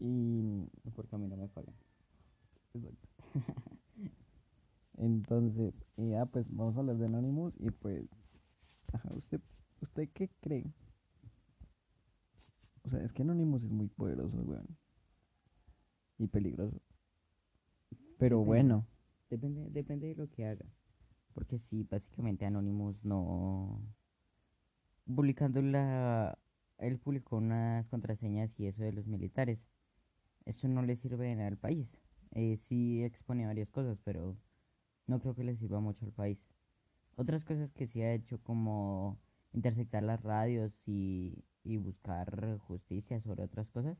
Y 0.00 0.64
Porque 0.94 1.14
a 1.14 1.18
mí 1.18 1.28
no 1.28 1.36
me 1.36 1.46
pagan. 1.48 1.74
Exacto. 2.72 3.08
Entonces, 4.96 5.74
y 5.98 6.08
ya 6.08 6.24
pues 6.24 6.46
vamos 6.48 6.74
a 6.74 6.80
hablar 6.80 6.96
de 6.96 7.04
Anonymous 7.04 7.52
y 7.58 7.70
pues, 7.70 8.08
ajá, 8.94 9.10
¿usted, 9.14 9.42
¿usted 9.82 10.08
qué 10.14 10.30
cree? 10.40 10.64
O 12.82 12.88
sea, 12.88 13.04
es 13.04 13.12
que 13.12 13.20
Anonymous 13.20 13.62
es 13.62 13.70
muy 13.70 13.88
poderoso, 13.88 14.38
weón. 14.38 14.78
Y 16.18 16.26
peligroso. 16.28 16.80
Pero 18.18 18.42
Depende. 18.42 18.44
bueno, 18.44 18.86
Depende, 19.30 19.70
depende 19.70 20.08
de 20.08 20.14
lo 20.16 20.28
que 20.30 20.46
haga. 20.46 20.66
Porque 21.34 21.58
sí, 21.58 21.84
básicamente 21.84 22.46
Anonymous 22.46 23.04
no... 23.04 23.80
Publicando 25.06 25.62
la... 25.62 26.38
Él 26.78 26.98
publicó 26.98 27.36
unas 27.36 27.88
contraseñas 27.88 28.58
y 28.60 28.66
eso 28.66 28.82
de 28.82 28.92
los 28.92 29.06
militares. 29.06 29.58
Eso 30.46 30.68
no 30.68 30.82
le 30.82 30.96
sirve 30.96 31.26
de 31.26 31.36
nada 31.36 31.48
al 31.48 31.58
país. 31.58 31.96
Eh, 32.32 32.56
sí 32.56 33.04
expone 33.04 33.46
varias 33.46 33.70
cosas, 33.70 33.98
pero 34.04 34.36
no 35.06 35.20
creo 35.20 35.34
que 35.34 35.44
le 35.44 35.56
sirva 35.56 35.80
mucho 35.80 36.04
al 36.06 36.12
país. 36.12 36.38
Otras 37.16 37.44
cosas 37.44 37.72
que 37.72 37.86
sí 37.86 38.02
ha 38.02 38.14
hecho 38.14 38.38
como 38.42 39.18
interceptar 39.52 40.02
las 40.04 40.22
radios 40.22 40.72
y, 40.86 41.44
y 41.64 41.78
buscar 41.78 42.58
justicia 42.60 43.20
sobre 43.20 43.44
otras 43.44 43.70
cosas, 43.70 43.98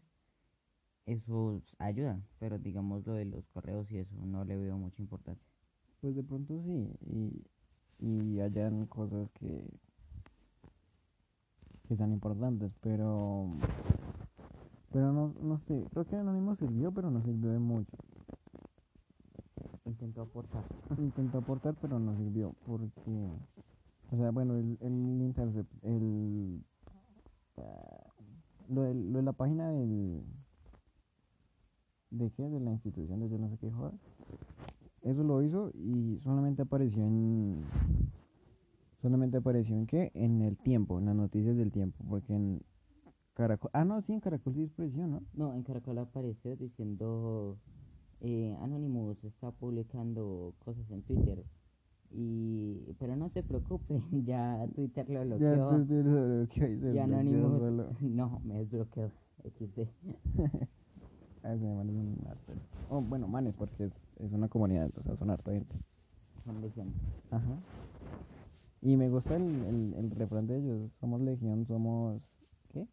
eso 1.06 1.62
ayuda, 1.78 2.20
pero 2.38 2.58
digamos 2.58 3.06
lo 3.06 3.14
de 3.14 3.24
los 3.24 3.46
correos 3.48 3.90
y 3.90 3.98
eso 3.98 4.14
no 4.26 4.44
le 4.44 4.56
veo 4.56 4.76
mucha 4.76 5.00
importancia. 5.00 5.46
pues 6.00 6.14
de 6.14 6.22
pronto 6.22 6.60
sí. 6.64 6.90
Y, 7.06 7.46
y 7.98 8.40
hayan 8.40 8.86
cosas 8.86 9.30
que, 9.32 9.64
que 11.88 11.96
sean 11.96 12.12
importantes, 12.12 12.72
pero... 12.80 13.46
Pero 14.92 15.12
no, 15.12 15.34
no 15.42 15.58
sé, 15.66 15.84
creo 15.90 16.06
que 16.06 16.16
Anonymous 16.16 16.58
sirvió, 16.58 16.90
pero 16.92 17.10
no 17.10 17.22
sirvió 17.22 17.50
de 17.50 17.58
mucho. 17.58 17.96
Intentó 19.84 20.22
aportar. 20.22 20.64
Intentó 20.98 21.38
aportar, 21.38 21.74
pero 21.80 21.98
no 21.98 22.16
sirvió, 22.16 22.54
porque... 22.66 23.30
O 24.10 24.16
sea, 24.16 24.30
bueno, 24.30 24.56
el, 24.56 24.78
el 24.80 24.92
intercept, 25.22 25.72
el... 25.84 26.64
ah, 27.56 28.12
lo, 28.68 28.82
de, 28.82 28.94
lo 28.94 29.18
de 29.18 29.22
la 29.22 29.32
página 29.32 29.70
del... 29.70 30.22
¿De 32.10 32.30
qué? 32.30 32.48
De 32.48 32.60
la 32.60 32.72
institución 32.72 33.20
de 33.20 33.28
yo 33.28 33.38
no 33.38 33.48
sé 33.48 33.58
qué 33.58 33.70
joda. 33.70 33.92
Eso 35.02 35.22
lo 35.22 35.42
hizo 35.42 35.70
y 35.74 36.18
solamente 36.22 36.62
apareció 36.62 37.04
en... 37.04 37.64
Solamente 39.02 39.36
apareció 39.36 39.76
en 39.76 39.86
qué? 39.86 40.10
En 40.14 40.42
el 40.42 40.56
tiempo, 40.56 40.98
en 40.98 41.06
las 41.06 41.14
noticias 41.14 41.56
del 41.56 41.70
tiempo, 41.70 42.02
porque 42.08 42.34
en 42.34 42.62
Caracol... 43.34 43.70
Ah, 43.74 43.84
no, 43.84 44.00
sí, 44.02 44.12
en 44.12 44.20
Caracol 44.20 44.54
sí 44.54 44.64
apareció, 44.72 45.06
¿no? 45.06 45.22
No, 45.34 45.54
en 45.54 45.62
Caracol 45.62 45.98
apareció 45.98 46.56
diciendo 46.56 47.56
eh, 48.20 48.56
Anonymous 48.60 49.22
está 49.24 49.50
publicando 49.52 50.54
cosas 50.64 50.90
en 50.90 51.02
Twitter. 51.02 51.44
Y, 52.10 52.94
pero 52.98 53.14
no 53.16 53.28
se 53.28 53.42
preocupe, 53.42 54.00
ya 54.24 54.66
Twitter 54.74 55.08
lo 55.10 55.38
Ya 55.38 55.52
bloqueó. 55.52 55.68
tú 55.70 55.86
tienes 55.86 56.06
lo 56.06 56.48
que 56.48 56.66
dices, 56.68 56.94
Ya 56.94 57.04
bloqueó 57.06 57.20
Anonymous, 57.20 57.58
solo. 57.60 57.86
no, 58.00 58.40
me 58.44 58.54
desbloqueó. 58.58 59.10
XD. 59.44 59.88
A 61.46 61.52
ese 61.54 61.64
man 61.64 61.88
es 61.88 61.94
un 61.94 62.26
áspero. 62.28 62.60
Oh, 62.90 63.00
bueno, 63.00 63.28
manes, 63.28 63.54
porque 63.54 63.84
es, 63.84 63.92
es 64.18 64.32
una 64.32 64.48
comunidad, 64.48 64.90
o 64.96 65.02
sea, 65.04 65.14
son 65.16 65.30
harta 65.30 65.52
gente. 65.52 65.76
Son 66.44 66.60
legión. 66.60 66.92
Ajá. 67.30 67.56
Y 68.82 68.96
me 68.96 69.08
gusta 69.08 69.36
el, 69.36 69.64
el, 69.64 69.94
el 69.94 70.10
refrán 70.10 70.48
de 70.48 70.58
ellos. 70.58 70.90
Somos 70.98 71.20
legión, 71.20 71.64
somos... 71.66 72.20
¿Qué? 72.72 72.84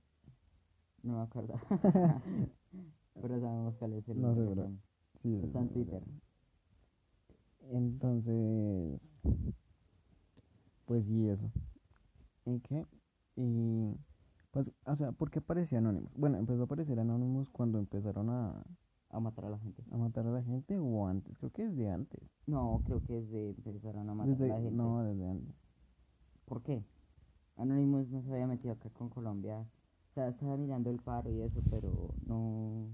No 1.02 1.18
me 1.18 1.24
acuerdo. 1.24 1.56
pero 3.22 3.40
sabemos 3.40 3.76
cuál 3.80 3.94
es 3.94 4.08
el 4.08 4.22
No 4.22 4.36
sé, 4.36 4.46
refrán. 4.46 4.80
Sí, 5.24 5.42
Está 5.44 5.60
en 5.60 5.70
Twitter. 5.70 6.04
Entonces... 7.72 9.02
Pues 10.86 11.06
sí, 11.06 11.28
eso. 11.28 11.50
¿Y 12.46 12.60
qué? 12.60 12.86
Y... 13.36 13.96
Pues, 14.54 14.72
o 14.86 14.96
sea, 14.96 15.12
¿por 15.12 15.32
qué 15.32 15.40
apareció 15.40 15.78
Anonymous? 15.80 16.14
Bueno, 16.16 16.38
empezó 16.38 16.62
a 16.62 16.66
aparecer 16.66 16.98
Anonymous 17.00 17.50
cuando 17.50 17.80
empezaron 17.80 18.30
a, 18.30 18.64
A 19.10 19.20
matar 19.20 19.46
a 19.46 19.50
la 19.50 19.60
gente. 19.60 19.84
a 19.92 19.98
matar 19.98 20.28
a 20.28 20.32
la 20.32 20.44
gente 20.44 20.78
o 20.80 21.08
antes. 21.08 21.38
Creo 21.38 21.52
que 21.52 21.68
desde 21.68 21.90
antes. 21.90 22.22
No, 22.48 22.82
creo 22.86 23.04
que 23.04 23.18
es 23.20 23.30
de 23.32 23.50
empezaron 23.52 24.10
a 24.10 24.14
matar 24.16 24.38
Desde, 24.38 24.46
a 24.52 24.56
la 24.60 24.62
gente. 24.62 24.72
no, 24.76 25.04
desde 25.04 25.28
antes. 25.28 25.56
¿Por 26.46 26.62
qué? 26.64 26.84
Anonymous 27.58 28.10
no 28.10 28.22
se 28.24 28.32
había 28.34 28.48
metido 28.48 28.74
acá 28.74 28.90
con 28.92 29.10
Colombia. 29.10 29.62
O 30.12 30.14
sea, 30.14 30.28
estaba 30.30 30.58
mirando 30.58 30.90
el 30.92 31.00
paro 31.00 31.32
y 31.32 31.42
eso, 31.42 31.62
pero 31.70 32.16
no. 32.26 32.88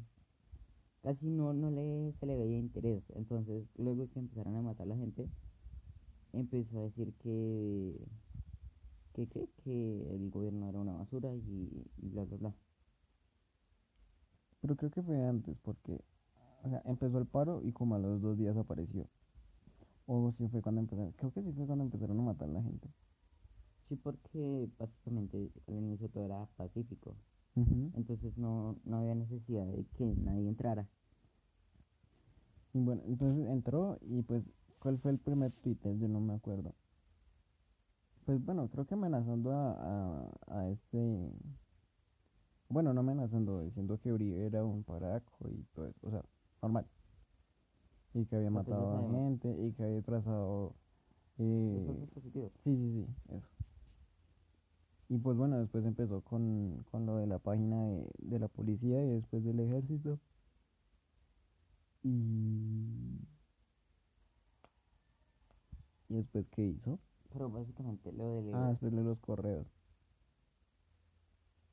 Casi 1.01 1.29
no, 1.29 1.53
no 1.53 1.71
le, 1.71 2.13
se 2.19 2.25
le 2.25 2.37
veía 2.37 2.57
interés. 2.57 3.03
Entonces, 3.15 3.67
luego 3.77 4.09
que 4.09 4.19
empezaron 4.19 4.55
a 4.55 4.61
matar 4.61 4.85
a 4.87 4.89
la 4.89 4.95
gente, 4.97 5.29
empezó 6.33 6.79
a 6.79 6.83
decir 6.83 7.13
que. 7.19 8.07
Que, 9.27 9.47
que 9.63 10.15
el 10.15 10.29
gobierno 10.29 10.69
era 10.69 10.79
una 10.79 10.93
basura 10.93 11.33
y, 11.35 11.85
y 11.97 12.09
bla, 12.09 12.23
bla, 12.23 12.37
bla. 12.37 12.53
Pero 14.61 14.75
creo 14.75 14.91
que 14.91 15.01
fue 15.01 15.25
antes 15.25 15.57
porque, 15.61 16.01
o 16.63 16.69
sea, 16.69 16.81
empezó 16.85 17.17
el 17.17 17.25
paro 17.25 17.61
y 17.63 17.71
como 17.71 17.95
a 17.95 17.99
los 17.99 18.21
dos 18.21 18.37
días 18.37 18.55
apareció. 18.57 19.07
O 20.05 20.31
si 20.37 20.47
fue 20.47 20.61
cuando 20.61 20.81
empezaron, 20.81 21.11
creo 21.13 21.31
que 21.31 21.41
sí 21.41 21.51
fue 21.53 21.65
cuando 21.65 21.85
empezaron 21.85 22.19
a 22.19 22.23
matar 22.23 22.49
a 22.49 22.53
la 22.53 22.61
gente. 22.63 22.89
Sí, 23.87 23.95
porque 23.95 24.69
básicamente 24.77 25.49
al 25.67 25.75
inicio 25.75 26.09
todo 26.09 26.25
era 26.25 26.45
pacífico. 26.57 27.15
Entonces 27.55 28.37
no, 28.37 28.77
no 28.85 28.97
había 28.99 29.15
necesidad 29.15 29.65
de 29.65 29.85
que 29.97 30.05
nadie 30.05 30.47
entrara. 30.47 30.87
Y 32.73 32.79
bueno, 32.79 33.01
entonces 33.05 33.47
entró 33.49 33.97
y 34.01 34.21
pues, 34.21 34.43
¿cuál 34.79 34.97
fue 34.99 35.11
el 35.11 35.19
primer 35.19 35.51
Twitter? 35.51 35.97
Yo 35.97 36.07
no 36.07 36.21
me 36.21 36.33
acuerdo. 36.33 36.73
Pues 38.29 38.45
bueno, 38.45 38.69
creo 38.69 38.85
que 38.85 38.93
amenazando 38.93 39.51
a, 39.53 39.71
a, 39.71 40.59
a 40.59 40.69
este... 40.69 41.31
Bueno, 42.69 42.93
no 42.93 42.99
amenazando, 42.99 43.61
diciendo 43.61 43.99
que 43.99 44.13
Uribe 44.13 44.45
era 44.45 44.63
un 44.63 44.83
paraco 44.83 45.49
y 45.49 45.63
todo 45.73 45.87
eso, 45.87 45.97
o 46.03 46.11
sea, 46.11 46.23
normal. 46.61 46.85
Y 48.13 48.25
que 48.25 48.35
había 48.35 48.51
matado 48.51 48.97
a 48.97 49.11
gente 49.11 49.49
y 49.65 49.71
que 49.73 49.83
había 49.83 50.03
trazado... 50.03 50.75
eh. 51.39 52.07
Sí, 52.63 52.75
sí, 52.75 52.75
sí, 52.75 53.07
eso. 53.29 53.47
Y 55.09 55.17
pues 55.17 55.35
bueno, 55.35 55.57
después 55.59 55.83
empezó 55.85 56.21
con, 56.21 56.85
con 56.91 57.05
lo 57.05 57.17
de 57.17 57.25
la 57.27 57.39
página 57.39 57.83
de, 57.87 58.07
de 58.19 58.39
la 58.39 58.47
policía 58.47 59.03
y 59.03 59.09
después 59.09 59.43
del 59.43 59.59
ejército. 59.59 60.19
Y... 62.03 63.19
¿Y 66.09 66.15
después 66.15 66.45
qué 66.51 66.65
hizo? 66.65 66.99
Pero 67.33 67.49
básicamente 67.49 68.11
lo 68.11 68.35
del 68.35 68.53
Ah, 68.55 68.69
después 68.71 68.91
de 68.91 69.03
los 69.03 69.19
correos. 69.19 69.65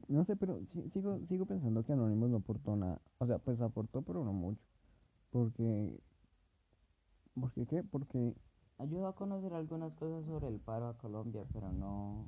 No 0.08 0.24
sé, 0.24 0.36
pero 0.36 0.60
sí- 0.72 0.88
sigo, 0.90 1.18
sigo 1.26 1.46
pensando 1.46 1.84
que 1.84 1.92
Anonymous 1.92 2.30
no 2.30 2.36
aportó 2.38 2.76
nada. 2.76 3.00
O 3.18 3.26
sea, 3.26 3.38
pues 3.38 3.60
aportó, 3.60 4.02
pero 4.02 4.24
no 4.24 4.32
mucho. 4.32 4.62
Porque... 5.30 5.98
¿Por 7.40 7.52
qué 7.52 7.66
qué? 7.66 7.82
Porque 7.82 8.34
ayudó 8.78 9.08
a 9.08 9.14
conocer 9.14 9.52
algunas 9.52 9.92
cosas 9.94 10.24
sobre 10.26 10.48
el 10.48 10.58
paro 10.60 10.88
a 10.88 10.96
Colombia, 10.98 11.44
pero 11.52 11.70
no, 11.72 12.26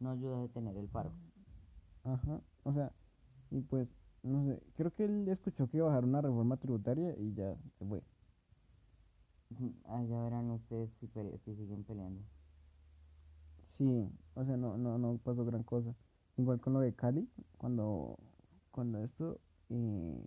no 0.00 0.10
ayuda 0.10 0.38
a 0.38 0.42
detener 0.42 0.76
el 0.76 0.88
paro. 0.88 1.10
Ajá, 2.04 2.40
o 2.64 2.72
sea, 2.72 2.92
y 3.50 3.60
pues, 3.62 3.88
no 4.22 4.44
sé, 4.46 4.62
creo 4.76 4.92
que 4.94 5.04
él 5.04 5.28
escuchó 5.28 5.68
que 5.68 5.78
iba 5.78 5.86
a 5.86 5.90
bajar 5.90 6.04
una 6.04 6.20
reforma 6.20 6.56
tributaria 6.56 7.14
y 7.18 7.34
ya 7.34 7.56
se 7.78 7.84
fue. 7.84 8.02
Ah, 9.86 10.02
ya 10.04 10.22
verán 10.22 10.50
ustedes 10.50 10.90
si, 11.00 11.06
pele- 11.08 11.38
si 11.44 11.54
siguen 11.56 11.82
peleando. 11.84 12.22
Sí, 13.78 14.10
o 14.34 14.44
sea, 14.44 14.56
no, 14.56 14.76
no, 14.76 14.98
no 14.98 15.18
pasó 15.18 15.44
gran 15.44 15.62
cosa. 15.62 15.94
Igual 16.36 16.60
con 16.60 16.72
lo 16.74 16.80
de 16.80 16.94
Cali, 16.94 17.28
cuando, 17.58 18.18
cuando 18.70 18.98
esto, 19.04 19.40
eh, 19.70 20.24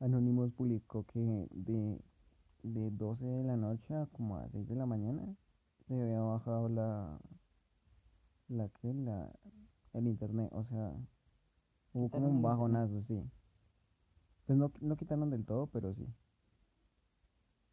Anonymous 0.00 0.52
publicó 0.52 1.04
que 1.06 1.18
de, 1.50 1.98
de 2.62 2.90
12 2.90 3.24
de 3.26 3.44
la 3.44 3.56
noche 3.56 3.94
a 3.94 4.06
como 4.06 4.36
a 4.36 4.48
6 4.50 4.68
de 4.68 4.74
la 4.76 4.86
mañana 4.86 5.22
se 5.88 5.94
había 6.00 6.20
bajado 6.20 6.68
la, 6.68 7.18
la 8.48 8.68
que, 8.68 8.94
la, 8.94 9.32
el 9.94 10.06
internet, 10.06 10.48
o 10.52 10.64
sea, 10.64 10.92
hubo 11.94 12.10
como 12.10 12.28
un 12.28 12.42
bajonazo, 12.42 13.02
sí. 13.08 13.22
Pues 14.46 14.56
no, 14.56 14.70
no 14.80 14.96
quitaron 14.96 15.30
del 15.30 15.44
todo, 15.44 15.66
pero 15.66 15.92
sí, 15.94 16.06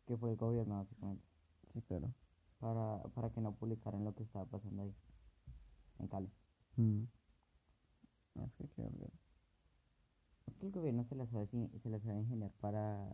Que 0.05 0.17
fue 0.17 0.31
el 0.31 0.35
gobierno, 0.35 0.75
básicamente. 0.75 1.23
sí, 1.73 1.81
claro. 1.81 2.13
Para, 2.59 3.01
para 3.13 3.29
que 3.31 3.41
no 3.41 3.53
publicaran 3.55 4.03
lo 4.03 4.13
que 4.13 4.23
estaba 4.23 4.45
pasando 4.45 4.83
ahí. 4.83 4.93
En 5.99 6.07
Cali. 6.07 6.29
Mm. 6.75 7.03
Es 8.35 8.53
que 8.53 8.67
qué 8.69 8.81
horrible. 8.81 9.11
Es 10.47 10.55
que 10.55 10.65
el 10.65 10.71
gobierno 10.71 11.03
se 11.05 11.15
la 11.15 11.25
sabe, 11.27 11.47
se 11.47 11.89
la 11.89 11.99
sabe 11.99 12.19
ingeniar 12.19 12.51
para, 12.59 13.07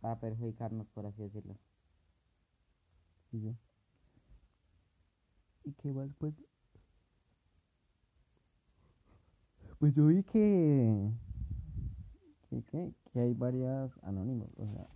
para 0.00 0.18
perjudicarnos, 0.20 0.86
por 0.88 1.06
así 1.06 1.22
decirlo. 1.22 1.56
Sí, 3.30 3.40
sí. 3.40 3.56
¿Y 5.64 5.72
qué 5.72 5.92
más? 5.92 6.10
Pues. 6.18 6.34
Pues 9.78 9.94
yo 9.94 10.06
vi 10.06 10.22
que. 10.22 11.10
Que, 12.48 12.62
que, 12.62 12.94
que 13.12 13.20
hay 13.20 13.34
varias 13.34 13.90
anónimos. 14.02 14.48
O 14.56 14.66
sea, 14.66 14.88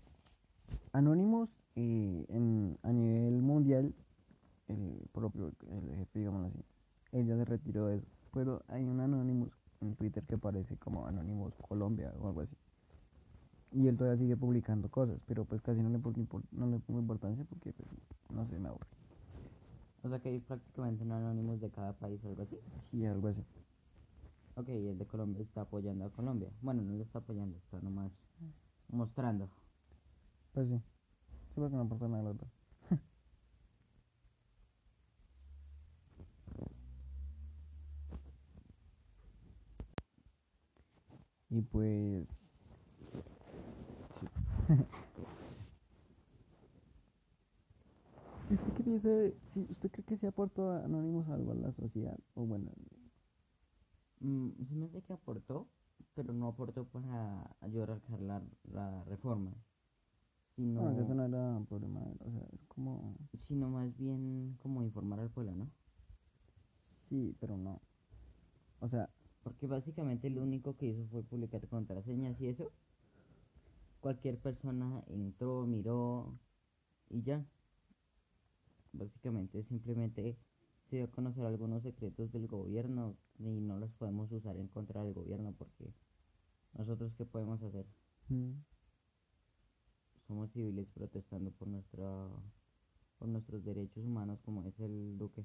anónimos 0.92 1.50
eh, 1.78 2.26
en, 2.28 2.78
a 2.82 2.92
nivel 2.92 3.42
mundial, 3.42 3.94
el 4.68 5.08
propio, 5.12 5.52
el 5.70 5.96
jefe, 5.96 6.20
digámoslo 6.20 6.48
así, 6.48 6.64
él 7.12 7.26
ya 7.28 7.36
se 7.36 7.44
retiró 7.46 7.86
de 7.88 7.98
eso. 7.98 8.08
Pero 8.34 8.64
hay 8.68 8.84
un 8.84 9.00
anónimos 9.00 9.50
en 9.80 9.96
Twitter 9.96 10.24
que 10.26 10.38
parece 10.38 10.76
como 10.78 11.06
Anonymous 11.06 11.54
Colombia 11.68 12.12
o 12.18 12.28
algo 12.28 12.42
así. 12.42 12.56
Y 13.70 13.86
él 13.88 13.96
todavía 13.96 14.18
sigue 14.18 14.36
publicando 14.36 14.90
cosas, 14.90 15.22
pero 15.26 15.44
pues 15.46 15.62
casi 15.62 15.80
no 15.82 15.88
le, 15.90 15.98
pon- 15.98 16.14
impor- 16.16 16.44
no 16.50 16.66
le 16.66 16.78
pongo 16.80 17.00
importancia 17.00 17.44
porque, 17.44 17.72
pues, 17.72 17.88
no 18.30 18.46
sé, 18.46 18.58
me 18.58 18.68
aburre. 18.68 18.86
O 20.02 20.08
sea 20.08 20.18
que 20.20 20.28
hay 20.30 20.40
prácticamente 20.40 21.04
un 21.04 21.12
Anonymous 21.12 21.60
de 21.60 21.70
cada 21.70 21.92
país 21.92 22.24
o 22.24 22.28
algo 22.30 22.42
así. 22.42 22.58
Sí, 22.80 23.04
algo 23.06 23.28
así. 23.28 23.44
Ok, 24.56 24.68
y 24.70 24.88
el 24.88 24.98
de 24.98 25.06
Colombia 25.06 25.42
está 25.42 25.62
apoyando 25.62 26.04
a 26.04 26.10
Colombia. 26.12 26.50
Bueno, 26.60 26.82
no 26.82 26.94
lo 26.94 27.02
está 27.02 27.20
apoyando, 27.20 27.56
está 27.58 27.80
nomás 27.80 28.12
mostrando. 28.88 29.50
Pues 30.52 30.68
sí. 30.68 30.82
Sí, 31.58 31.60
porque 31.60 31.76
no 31.76 31.82
aporta 31.82 32.08
nada 32.08 32.22
y 41.50 41.60
pues... 41.62 42.26
sí. 44.20 44.28
¿Usted 48.50 48.72
qué 48.74 48.82
piensa 48.84 49.08
de... 49.08 49.36
Si 49.52 49.60
¿Usted 49.70 49.90
cree 49.90 50.04
que 50.04 50.16
se 50.18 50.26
aportó 50.28 50.70
a 50.70 50.84
Anonymous 50.84 51.28
algo 51.28 51.52
a 51.52 51.54
la 51.56 51.72
sociedad? 51.72 52.18
O 52.34 52.44
bueno, 52.46 52.70
Mm, 54.20 54.50
se 54.68 54.74
me 54.74 54.86
hace 54.86 55.02
que 55.02 55.12
aportó, 55.12 55.68
pero 56.14 56.32
no 56.32 56.48
aportó 56.48 56.84
para 56.86 57.50
ayudar 57.60 57.90
a 57.92 58.16
la, 58.18 58.42
la 58.72 59.04
reforma, 59.04 59.52
sino, 60.58 60.82
no, 60.82 61.00
eso 61.00 61.14
no 61.14 61.24
era 61.24 61.60
problema 61.68 62.00
de 62.00 62.10
él, 62.10 62.18
O 62.26 62.30
sea, 62.32 62.48
es 62.52 62.60
como... 62.66 63.14
sino 63.46 63.70
más 63.70 63.96
bien 63.96 64.56
como 64.62 64.82
informar 64.82 65.20
al 65.20 65.30
pueblo, 65.30 65.54
¿no? 65.54 65.68
Sí, 67.08 67.34
pero 67.40 67.56
no. 67.56 67.80
O 68.80 68.88
sea, 68.88 69.08
Porque 69.42 69.66
básicamente 69.66 70.30
lo 70.30 70.42
único 70.42 70.76
que 70.76 70.86
hizo 70.86 71.06
fue 71.08 71.22
publicar 71.22 71.66
contraseñas 71.68 72.40
y 72.40 72.48
eso. 72.48 72.70
Cualquier 74.00 74.38
persona 74.38 75.02
entró, 75.08 75.66
miró 75.66 76.38
y 77.10 77.22
ya. 77.22 77.44
Básicamente 78.92 79.62
simplemente 79.64 80.36
se 80.90 80.96
dio 80.96 81.06
a 81.06 81.10
conocer 81.10 81.44
algunos 81.44 81.82
secretos 81.82 82.32
del 82.32 82.46
gobierno 82.48 83.16
y 83.38 83.60
no 83.60 83.78
los 83.78 83.90
podemos 83.92 84.30
usar 84.32 84.56
en 84.56 84.68
contra 84.68 85.04
del 85.04 85.14
gobierno 85.14 85.54
porque 85.56 85.92
nosotros 86.74 87.12
qué 87.16 87.24
podemos 87.26 87.62
hacer? 87.62 87.86
mm, 88.30 88.52
Somos 90.28 90.50
civiles 90.52 90.86
protestando 90.94 91.50
por 91.50 91.66
nuestra 91.66 92.28
por 93.18 93.28
nuestros 93.28 93.64
derechos 93.64 94.04
humanos 94.04 94.38
como 94.44 94.62
es 94.62 94.78
el 94.78 95.18
duque. 95.18 95.44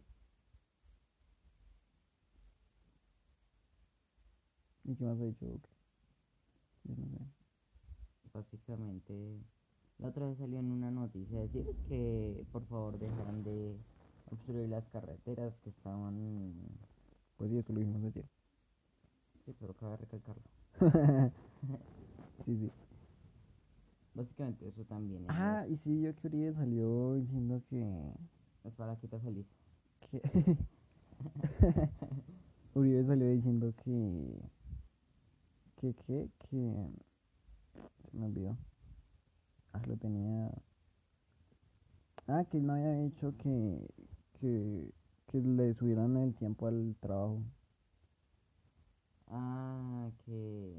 ¿y 4.84 4.96
qué 4.96 5.06
más 5.06 5.20
ha 5.20 5.24
dicho 5.24 5.46
Duque? 5.46 5.70
Yo 6.84 6.96
no 6.96 7.08
sé. 7.08 7.26
Básicamente, 8.34 9.14
la 10.00 10.10
otra 10.10 10.28
vez 10.28 10.38
salió 10.38 10.60
en 10.60 10.72
una 10.72 10.92
noticia 10.92 11.40
decir 11.40 11.66
que 11.88 12.46
por 12.52 12.66
favor 12.66 13.00
dejaran 13.00 13.44
de 13.44 13.78
obstruir 14.32 14.70
las 14.70 14.86
carreteras 14.90 15.54
que 15.64 15.70
estaban... 15.70 16.52
Pues 17.38 17.52
sí, 17.52 17.58
eso 17.58 17.74
lo 17.74 17.80
dijimos 17.80 18.04
ayer. 18.04 18.26
Sí, 19.46 19.56
pero 19.60 19.74
cabe 19.76 19.98
recalcarlo. 19.98 20.44
sí, 22.46 22.58
sí. 22.58 22.72
Básicamente 24.14 24.68
eso 24.68 24.84
también 24.86 25.24
es, 25.24 25.30
Ah, 25.30 25.66
y 25.68 25.78
sí, 25.78 26.02
yo 26.02 26.16
que 26.16 26.28
Uribe 26.28 26.54
salió 26.54 27.16
diciendo 27.16 27.62
que... 27.70 28.14
es 28.64 28.74
para 28.76 28.96
que 28.98 29.08
te 29.08 29.20
feliz. 29.20 29.48
que 30.00 30.22
Uribe 32.76 33.06
salió 33.06 33.30
diciendo 33.32 33.74
que... 33.84 34.40
Que, 35.78 35.94
que, 35.96 36.30
que... 36.50 36.90
Se 38.12 38.18
me 38.18 38.26
olvidó. 38.28 38.56
Ah, 39.74 39.82
lo 39.88 39.98
tenía... 39.98 40.52
Ah, 42.28 42.46
que 42.46 42.58
él 42.58 42.68
no 42.68 42.74
había 42.74 43.04
hecho 43.06 43.36
que... 43.38 43.88
Que, 44.40 44.94
que 45.28 45.42
le 45.42 45.74
subieran 45.74 46.18
el 46.18 46.36
tiempo 46.36 46.68
al 46.68 46.96
trabajo. 47.00 47.42
Ah, 49.28 50.12
que... 50.26 50.76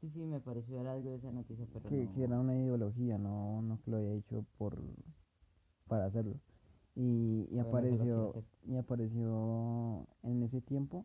Sí, 0.00 0.08
sí, 0.14 0.20
me 0.20 0.40
pareció 0.40 0.78
ver 0.78 0.86
algo 0.86 1.10
de 1.10 1.16
esa 1.18 1.30
noticia, 1.30 1.66
pero 1.72 1.88
que, 1.88 2.04
no... 2.04 2.14
que 2.14 2.22
era 2.24 2.40
una 2.40 2.54
ideología, 2.56 3.18
no, 3.18 3.60
no 3.62 3.78
que 3.82 3.90
lo 3.90 3.98
había 3.98 4.14
hecho 4.14 4.44
por 4.56 4.78
para 5.88 6.06
hacerlo. 6.06 6.36
Y, 6.96 7.46
y 7.50 7.58
apareció, 7.58 8.34
y 8.66 8.76
apareció 8.76 10.06
en 10.22 10.42
ese 10.42 10.60
tiempo 10.60 11.04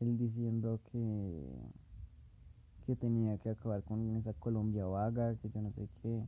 él 0.00 0.16
diciendo 0.16 0.80
que, 0.90 1.52
que 2.86 2.96
tenía 2.96 3.36
que 3.38 3.50
acabar 3.50 3.82
con 3.84 4.16
esa 4.16 4.32
Colombia 4.34 4.86
vaga, 4.86 5.36
que 5.36 5.50
yo 5.50 5.60
no 5.60 5.70
sé 5.72 5.88
qué. 6.02 6.24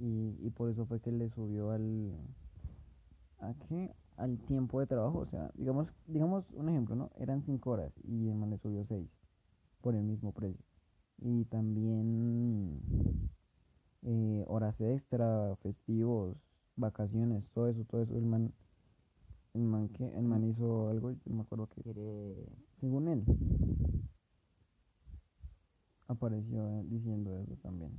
Y, 0.00 0.36
y 0.40 0.50
por 0.50 0.70
eso 0.70 0.86
fue 0.86 1.00
que 1.00 1.12
le 1.12 1.28
subió 1.30 1.70
al 1.70 2.12
¿a 3.38 3.54
qué? 3.68 3.94
al 4.16 4.38
tiempo 4.46 4.80
de 4.80 4.86
trabajo. 4.86 5.18
O 5.18 5.26
sea, 5.26 5.50
digamos, 5.54 5.88
digamos 6.06 6.44
un 6.52 6.68
ejemplo, 6.68 6.96
¿no? 6.96 7.10
Eran 7.18 7.42
cinco 7.42 7.70
horas 7.70 7.92
y 8.04 8.28
el 8.28 8.34
man 8.34 8.50
le 8.50 8.58
subió 8.58 8.84
seis 8.86 9.08
por 9.80 9.94
el 9.94 10.02
mismo 10.02 10.32
precio. 10.32 10.64
Y 11.22 11.44
también 11.46 12.80
eh, 14.02 14.44
horas 14.48 14.80
extra, 14.80 15.56
festivos, 15.62 16.36
vacaciones, 16.76 17.44
todo 17.54 17.68
eso, 17.68 17.84
todo 17.84 18.02
eso. 18.02 18.16
El 18.16 18.24
man, 18.24 18.52
el 19.54 19.62
man 19.62 19.88
que, 19.90 20.06
el 20.16 20.22
man 20.24 20.44
hizo 20.44 20.88
algo, 20.88 21.12
yo 21.12 21.34
me 21.34 21.42
acuerdo 21.42 21.68
que, 21.68 21.82
Quiere... 21.82 22.34
según 22.80 23.08
él, 23.08 23.24
apareció 26.08 26.68
eh, 26.68 26.84
diciendo 26.88 27.36
eso 27.38 27.56
también. 27.62 27.92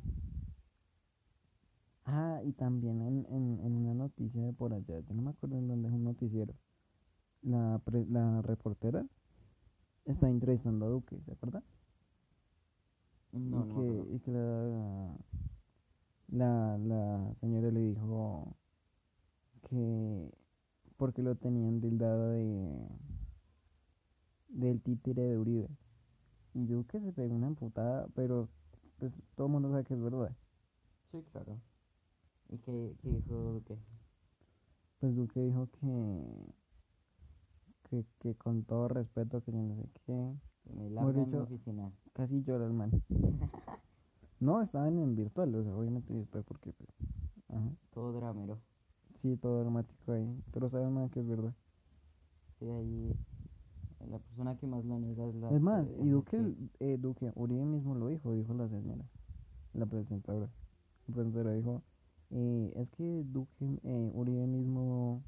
Ah, 2.05 2.41
y 2.43 2.51
también 2.53 3.01
en, 3.01 3.25
en, 3.29 3.59
en 3.65 3.75
una 3.75 3.93
noticia 3.93 4.41
de 4.43 4.53
por 4.53 4.73
allá, 4.73 4.99
yo 4.99 5.13
no 5.13 5.21
me 5.21 5.29
acuerdo 5.31 5.57
en 5.57 5.67
dónde 5.67 5.87
es 5.89 5.93
un 5.93 6.03
noticiero, 6.03 6.53
la, 7.43 7.79
pre- 7.85 8.05
la 8.07 8.41
reportera 8.41 9.05
está 10.05 10.29
entrevistando 10.29 10.85
a 10.85 10.89
Duque, 10.89 11.21
¿se 11.25 11.31
acuerda? 11.31 11.63
No, 13.33 13.65
y 13.65 13.69
no 13.69 13.75
que, 13.75 14.15
y 14.15 14.19
que 14.19 14.31
la, 14.31 15.15
la, 16.29 16.77
la 16.77 17.33
señora 17.39 17.71
le 17.71 17.79
dijo 17.81 18.55
que 19.69 20.31
porque 20.97 21.21
lo 21.23 21.35
tenían 21.35 21.79
tildado 21.81 22.29
de 22.31 22.87
del 24.49 24.81
títere 24.81 25.21
de 25.21 25.37
Uribe. 25.37 25.69
Y 26.53 26.67
yo 26.67 26.85
que 26.85 26.99
se 26.99 27.13
pegó 27.13 27.33
una 27.35 27.47
emputada, 27.47 28.07
pero 28.13 28.49
pues 28.99 29.13
todo 29.35 29.47
el 29.47 29.53
mundo 29.53 29.69
sabe 29.71 29.85
que 29.85 29.93
es 29.93 30.01
verdad. 30.01 30.35
Sí, 31.11 31.23
claro. 31.31 31.57
¿Y 32.49 32.57
qué, 32.57 32.95
qué 33.01 33.09
dijo 33.09 33.33
Duque? 33.53 33.77
Pues 34.99 35.15
Duque 35.15 35.39
dijo 35.41 35.67
que, 35.79 36.53
que, 37.89 38.05
que 38.19 38.35
con 38.35 38.63
todo 38.65 38.89
respeto, 38.89 39.41
que 39.41 39.51
yo 39.53 39.57
no 39.61 39.75
sé 39.75 39.89
qué, 40.05 40.35
Que 40.63 40.73
me 40.73 40.89
Mejor 40.89 41.15
larga 41.15 41.21
en 41.23 41.29
mi 41.29 41.37
dicho- 41.37 41.43
oficina. 41.43 41.91
Casi 42.13 42.43
llora 42.43 42.65
el 42.65 42.73
man. 42.73 42.91
no, 44.39 44.61
estaban 44.61 44.97
en 44.97 45.15
virtual, 45.15 45.53
o 45.55 45.63
sea, 45.63 45.75
obviamente 45.75 46.13
virtual 46.13 46.43
porque 46.43 46.73
pues, 46.73 46.89
ajá. 47.49 47.69
Todo 47.93 48.13
dramero. 48.13 48.59
Sí, 49.21 49.37
todo 49.37 49.59
dramático 49.61 50.11
ahí. 50.13 50.27
Pero 50.51 50.69
saben 50.69 50.93
más 50.93 51.11
que 51.11 51.19
es 51.19 51.27
verdad. 51.27 51.53
Sí, 52.59 52.65
ahí 52.65 53.15
la 54.09 54.17
persona 54.17 54.57
que 54.57 54.65
más 54.65 54.83
lo 54.83 54.97
niega 54.99 55.25
es 55.27 55.35
la... 55.35 55.51
Es 55.51 55.61
más, 55.61 55.87
que- 55.87 56.01
y 56.03 56.09
Duque, 56.09 56.55
eh, 56.79 56.97
Duque, 56.99 57.31
Uribe 57.35 57.65
mismo 57.65 57.93
lo 57.93 58.07
dijo, 58.07 58.33
dijo 58.33 58.53
la 58.55 58.67
señora, 58.67 59.05
la 59.73 59.85
presentadora. 59.85 60.49
La 61.07 61.13
presentadora 61.13 61.53
dijo, 61.53 61.83
eh, 62.31 62.73
es 62.75 62.89
que 62.91 63.23
Duque, 63.25 63.79
eh, 63.83 64.11
Uribe 64.13 64.47
mismo 64.47 65.21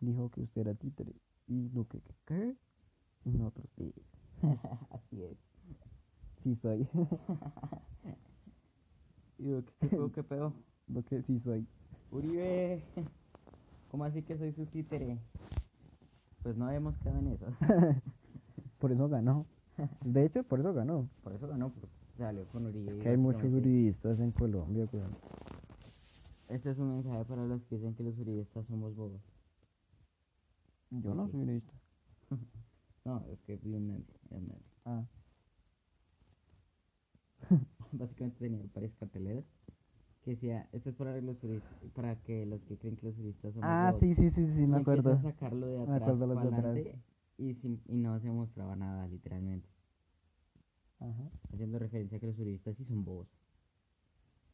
dijo 0.00 0.28
que 0.30 0.42
usted 0.42 0.60
era 0.62 0.74
títere. 0.74 1.14
Y 1.46 1.68
Duque. 1.68 2.00
¿qué? 2.26 2.54
Y 3.24 3.30
nosotros, 3.30 3.66
sí, 3.76 3.94
Así 4.90 5.22
es. 5.22 5.36
Sí 6.42 6.56
soy. 6.56 6.88
Y 9.38 9.48
Duque, 9.48 9.72
¿qué 9.80 9.88
pedo, 9.88 10.12
qué 10.12 10.22
pedo? 10.22 10.52
Duque, 10.86 11.20
sí 11.22 11.40
soy. 11.40 11.66
Uribe, 12.12 12.80
¿cómo 13.90 14.04
así 14.04 14.22
que 14.22 14.38
soy 14.38 14.52
su 14.52 14.66
títere? 14.66 15.18
Pues 16.44 16.56
no 16.56 16.66
habíamos 16.66 16.96
quedado 16.98 17.18
en 17.18 17.28
eso. 17.28 17.46
Por 18.78 18.92
eso 18.92 19.08
ganó. 19.08 19.46
De 20.04 20.26
hecho, 20.26 20.44
por 20.44 20.60
eso 20.60 20.72
ganó. 20.74 21.08
Por 21.24 21.32
eso 21.32 21.48
ganó, 21.48 21.70
porque 21.70 21.88
salió 22.18 22.44
con 22.46 22.66
Uribe. 22.66 22.96
y 22.96 23.00
Que 23.00 23.08
hay 23.10 23.16
muchos 23.16 23.44
uribistas 23.52 24.20
en 24.20 24.30
Colombia, 24.32 24.86
cuidado. 24.86 25.10
Este 26.48 26.70
es 26.70 26.78
un 26.78 26.96
mensaje 26.96 27.24
para 27.24 27.44
los 27.46 27.62
que 27.64 27.76
dicen 27.76 27.94
que 27.94 28.02
los 28.04 28.16
uribistas 28.18 28.66
somos 28.66 28.94
bobos. 28.94 29.20
Yo 30.90 31.14
no 31.14 31.26
soy 31.28 31.40
uribista. 31.40 31.72
No, 33.04 33.24
es 33.32 33.40
que 33.40 33.56
vi 33.56 33.74
un 33.74 34.04
meme. 34.30 34.54
Ah, 34.84 35.02
Básicamente 37.92 38.38
tenía 38.38 38.64
varias 38.74 38.92
carteleras 38.96 39.44
que 40.24 40.32
decía, 40.32 40.68
esto 40.72 40.90
es 40.90 40.96
para 40.96 41.20
los 41.20 41.38
turistas, 41.38 41.72
para 41.94 42.14
que 42.16 42.46
los 42.46 42.60
que 42.62 42.76
creen 42.78 42.96
que 42.96 43.06
los 43.06 43.16
turistas 43.16 43.52
somos 43.54 43.68
ah 43.68 43.86
bobos". 43.90 44.00
sí, 44.00 44.14
sí, 44.14 44.30
sí, 44.30 44.46
sí, 44.48 44.66
me 44.66 44.76
acuerdo. 44.78 45.20
sacarlo 45.20 45.66
de 45.66 45.76
Me 45.78 45.82
atrás 45.82 46.00
acuerdo 46.00 46.26
los 46.26 46.42
de 46.42 46.48
para 46.48 46.58
atrás. 46.58 46.72
adelante 46.74 46.98
y, 47.38 47.54
sin- 47.54 47.82
y 47.88 47.96
no 47.96 48.18
se 48.20 48.30
mostraba 48.30 48.76
nada, 48.76 49.06
literalmente. 49.08 49.68
Ajá. 51.00 51.30
haciendo 51.52 51.78
referencia 51.78 52.16
a 52.16 52.20
que 52.20 52.26
los 52.28 52.38
uribistas 52.38 52.76
sí 52.76 52.84
son 52.84 53.04
bobos. 53.04 53.28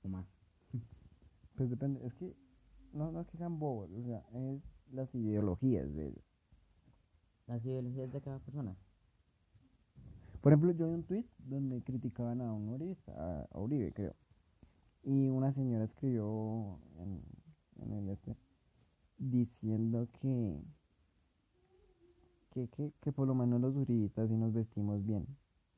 O 0.04 0.08
más. 0.08 0.26
Pues 1.56 1.68
depende, 1.70 2.06
es 2.06 2.14
que 2.14 2.34
no, 2.92 3.10
no 3.12 3.20
es 3.20 3.26
que 3.28 3.36
sean 3.36 3.58
bobos, 3.58 3.90
o 3.92 4.02
sea, 4.04 4.24
es 4.32 4.62
las 4.92 5.14
ideologías 5.14 5.92
de 5.94 6.08
ellos. 6.08 6.24
Las 7.48 7.64
ideologías 7.64 8.12
de 8.12 8.20
cada 8.20 8.38
persona. 8.38 8.76
Por 10.48 10.54
ejemplo, 10.54 10.72
yo 10.72 10.88
vi 10.88 10.94
un 10.94 11.04
tweet 11.04 11.26
donde 11.38 11.82
criticaban 11.82 12.40
a 12.40 12.52
un 12.54 12.70
uribista, 12.70 13.12
a, 13.12 13.42
a 13.52 13.58
Uribe, 13.60 13.92
creo. 13.92 14.14
Y 15.02 15.28
una 15.28 15.52
señora 15.52 15.84
escribió 15.84 16.78
en, 16.98 17.22
en 17.82 17.92
el 17.92 18.08
este 18.08 18.34
diciendo 19.18 20.08
que, 20.20 20.62
que, 22.50 22.68
que, 22.68 22.92
que 23.00 23.12
por 23.12 23.26
lo 23.28 23.34
menos 23.34 23.60
los 23.60 23.76
uribistas 23.76 24.28
sí 24.28 24.36
nos 24.36 24.52
vestimos 24.54 25.04
bien. 25.04 25.26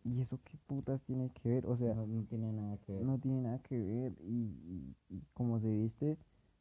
¿Y 0.04 0.20
eso 0.20 0.38
qué 0.44 0.56
putas 0.66 1.02
tiene 1.02 1.30
que 1.30 1.48
ver? 1.48 1.66
O 1.66 1.76
sea, 1.76 1.94
no, 1.94 2.06
no 2.06 2.24
tiene 2.24 2.52
nada 2.52 2.78
que 2.78 2.92
ver. 2.92 3.04
no 3.04 3.18
tiene 3.18 3.40
nada 3.42 3.58
que 3.58 3.78
ver 3.78 4.12
y, 4.20 4.54
y, 4.64 4.96
y 5.08 5.22
como 5.34 5.60
se 5.60 5.68
viste 5.68 6.16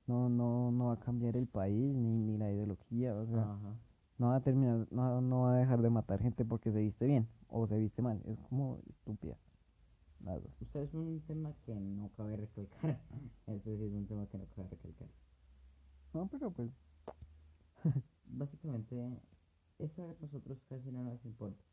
no 0.08 0.30
no 0.30 0.72
no 0.72 0.88
va 0.88 0.94
a 0.94 1.00
cambiar 1.00 1.38
el 1.38 1.48
país 1.48 1.94
ni, 1.96 2.18
ni 2.18 2.38
la 2.38 2.52
ideología 2.52 3.16
o 3.16 3.26
sea 3.28 3.44
Ajá. 3.44 3.76
No 4.20 4.28
va 4.28 4.36
a 4.36 4.42
terminar 4.42 4.88
no, 4.92 5.22
no 5.22 5.42
va 5.42 5.56
a 5.56 5.58
dejar 5.58 5.82
de 5.82 5.90
matar 5.90 6.22
gente 6.22 6.46
porque 6.46 6.72
se 6.72 6.80
viste 6.80 7.06
bien 7.06 7.28
o 7.48 7.66
se 7.68 7.78
viste 7.78 8.02
mal 8.02 8.22
es 8.26 8.40
como 8.50 8.80
estúpida. 8.88 9.38
Usted 10.60 10.82
es 10.82 10.94
un 10.94 11.22
tema 11.22 11.56
que 11.66 11.74
no 11.74 12.10
cabe 12.18 12.36
recalcar. 12.36 13.00
Eso 13.48 13.78
sí 13.78 13.84
es 13.86 13.94
un 13.94 14.06
tema 14.06 14.28
que 14.28 14.38
no 14.38 14.46
cabe 14.56 14.68
recalcar. 14.70 15.08
no 16.14 16.28
pero 16.28 16.52
pues 16.52 16.70
Básicamente, 18.26 18.96
eso 19.80 20.10
a 20.10 20.16
nosotros 20.22 20.58
casi 20.68 20.92
no 20.92 21.04
nos 21.04 21.24
importa. 21.26 21.64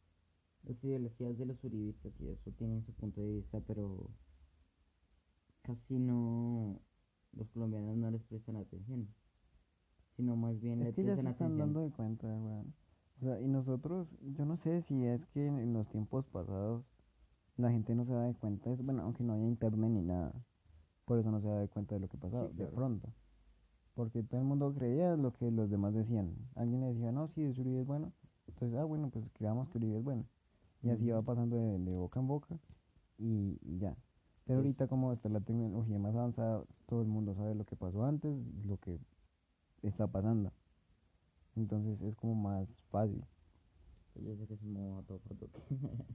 Las 0.64 0.82
ideologías 0.82 1.36
de 1.38 1.46
los 1.46 1.62
uribistas 1.64 2.12
y 2.20 2.28
eso 2.28 2.50
tienen 2.52 2.84
su 2.84 2.92
punto 2.92 3.20
de 3.20 3.32
vista, 3.32 3.60
pero 3.60 4.10
casi 5.62 5.98
no. 5.98 6.80
Los 7.32 7.48
colombianos 7.50 7.96
no 7.96 8.10
les 8.10 8.22
prestan 8.22 8.56
atención. 8.56 9.08
Sino 10.16 10.36
más 10.36 10.60
bien 10.60 10.82
es 10.82 10.88
le 10.88 10.92
que 10.94 11.04
ya 11.04 11.14
se 11.16 11.28
están 11.30 11.58
atención. 11.58 11.58
dando 11.58 11.80
de 11.80 11.90
cuenta 11.90 12.26
weón. 12.26 12.74
o 13.18 13.24
sea 13.24 13.40
y 13.40 13.48
nosotros 13.48 14.08
yo 14.36 14.44
no 14.44 14.56
sé 14.56 14.82
si 14.82 15.04
es 15.04 15.24
que 15.26 15.46
en, 15.46 15.72
los 15.72 15.86
tiempos 15.88 16.24
pasados 16.26 16.84
la 17.56 17.70
gente 17.70 17.94
no 17.94 18.04
se 18.04 18.12
da 18.12 18.22
de 18.24 18.34
cuenta 18.34 18.68
de 18.70 18.74
eso 18.74 18.82
bueno 18.84 19.02
aunque 19.02 19.22
no 19.24 19.32
haya 19.34 19.44
internet 19.46 19.90
ni 19.90 20.02
nada 20.02 20.32
por 21.04 21.18
eso 21.18 21.30
no 21.30 21.40
se 21.40 21.48
da 21.48 21.58
de 21.60 21.68
cuenta 21.68 21.94
de 21.94 22.00
lo 22.00 22.08
que 22.08 22.16
pasaba 22.18 22.48
Sí, 22.48 22.56
de 22.56 22.66
pronto. 22.66 23.08
Porque 23.94 24.22
todo 24.22 24.40
el 24.40 24.46
mundo 24.46 24.74
creía 24.74 25.16
lo 25.16 25.32
que 25.32 25.50
los 25.50 25.70
demás 25.70 25.94
decían. 25.94 26.34
Alguien 26.54 26.80
le 26.82 26.88
decía 26.94 27.12
no 27.12 27.28
sí 27.28 27.46
Uribe 27.48 27.80
es 27.80 27.86
bueno 27.86 28.12
entonces 28.48 28.78
ah 28.78 28.84
bueno 28.84 29.10
pues 29.10 29.24
creamos 29.34 29.68
que 29.70 29.78
Uribe 29.78 29.98
es 29.98 30.04
bueno 30.04 30.24
y 30.82 30.90
así 30.90 31.10
va 31.10 31.22
pasando 31.22 31.56
de, 31.56 31.78
de 31.78 31.96
boca 31.96 32.20
en 32.20 32.28
boca 32.28 32.58
y, 33.18 33.58
y 33.62 33.78
ya. 33.78 33.96
Pero 34.46 34.60
Sí. 34.60 34.66
ahorita 34.66 34.86
como 34.88 35.12
está 35.12 35.28
la 35.28 35.40
tecnología 35.40 35.98
más 35.98 36.14
avanzada 36.14 36.64
todo 36.86 37.02
el 37.02 37.08
mundo 37.08 37.34
sabe 37.34 37.54
lo 37.54 37.64
que 37.64 37.76
pasó 37.76 38.04
antes 38.04 38.36
lo 38.66 38.76
que 38.78 38.98
está 39.82 40.06
pasando. 40.06 40.52
Entonces 41.56 42.00
es 42.02 42.14
como 42.16 42.34
más 42.34 42.68
fácil. 42.90 43.24
Yo 44.14 44.34
sé 44.36 44.46
que 44.46 44.56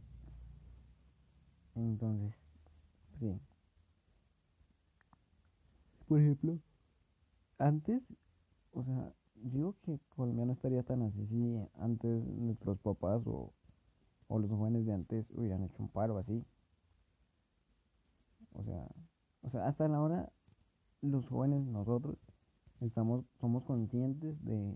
entonces 1.76 2.34
sí. 3.20 3.40
Por 6.08 6.20
ejemplo 6.20 6.60
antes 7.58 8.02
o 8.74 8.84
sea 8.84 9.14
digo 9.36 9.76
que 9.84 10.00
Colombia 10.16 10.46
no 10.46 10.54
estaría 10.54 10.84
tan 10.84 11.04
así 11.04 11.26
si 11.28 11.58
antes 11.80 12.24
nuestros 12.26 12.80
papás 12.80 13.22
o, 13.26 13.54
o 14.28 14.40
los 14.40 14.50
jóvenes 14.50 14.86
de 14.86 14.94
antes 14.94 15.30
hubieran 15.32 15.64
hecho 15.64 15.82
un 15.84 15.90
paro 15.90 16.18
así. 16.18 16.44
O 18.54 18.64
sea 18.64 18.88
o 19.44 19.50
sea 19.50 19.68
hasta 19.68 19.88
la 19.88 20.02
hora 20.02 20.32
los 21.02 21.28
jóvenes 21.28 21.64
nosotros 21.66 22.18
estamos 22.82 23.26
somos 23.40 23.64
conscientes 23.64 24.36
de, 24.46 24.74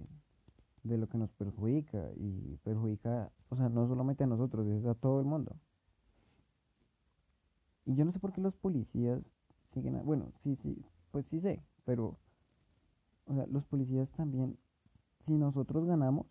de 0.83 0.97
lo 0.97 1.07
que 1.09 1.17
nos 1.17 1.31
perjudica 1.33 2.11
y 2.17 2.57
perjudica 2.63 3.31
o 3.49 3.57
sea 3.57 3.69
no 3.69 3.87
solamente 3.87 4.23
a 4.25 4.27
nosotros 4.27 4.67
es 4.67 4.85
a 4.85 4.95
todo 4.95 5.19
el 5.21 5.25
mundo. 5.27 5.55
Y 7.85 7.95
yo 7.95 8.03
no 8.03 8.11
sé 8.11 8.19
por 8.19 8.33
qué 8.33 8.41
los 8.41 8.53
policías 8.55 9.21
siguen 9.73 9.95
a- 9.95 10.01
bueno 10.01 10.31
sí 10.43 10.55
sí 10.61 10.77
pues 11.11 11.25
sí 11.27 11.39
sé 11.39 11.61
pero 11.85 12.17
o 13.27 13.35
sea 13.35 13.45
los 13.47 13.63
policías 13.65 14.09
también 14.17 14.57
si 15.25 15.33
nosotros 15.33 15.85
ganamos 15.85 16.27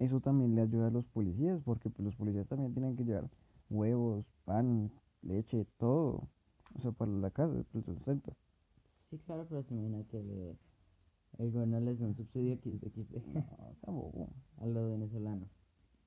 eso 0.00 0.20
también 0.20 0.54
le 0.54 0.62
ayuda 0.62 0.88
a 0.88 0.90
los 0.90 1.04
policías 1.06 1.60
porque 1.64 1.90
pues, 1.90 2.04
los 2.04 2.16
policías 2.16 2.46
también 2.48 2.72
tienen 2.74 2.96
que 2.96 3.04
llevar 3.04 3.28
huevos 3.70 4.24
pan 4.44 4.90
leche 5.22 5.66
todo 5.78 6.28
o 6.74 6.80
sea 6.82 6.90
para 6.92 7.10
la 7.12 7.30
casa 7.30 7.52
para 7.72 7.78
el 7.80 7.84
sustento 7.84 8.32
Sí, 9.10 9.18
claro, 9.18 9.46
pero 9.48 9.62
se 9.62 9.74
imagina 9.74 10.04
que 10.04 10.22
le- 10.22 10.56
el 11.38 11.52
gobierno 11.52 11.80
les 11.80 11.98
da 12.00 12.06
un 12.06 12.16
subsidio 12.16 12.54
XXX 12.54 13.26
no, 13.28 13.40
o 13.40 13.74
sea, 13.80 13.92
bobo. 13.92 14.30
a 14.58 14.66
los 14.66 14.90
venezolanos. 14.90 15.48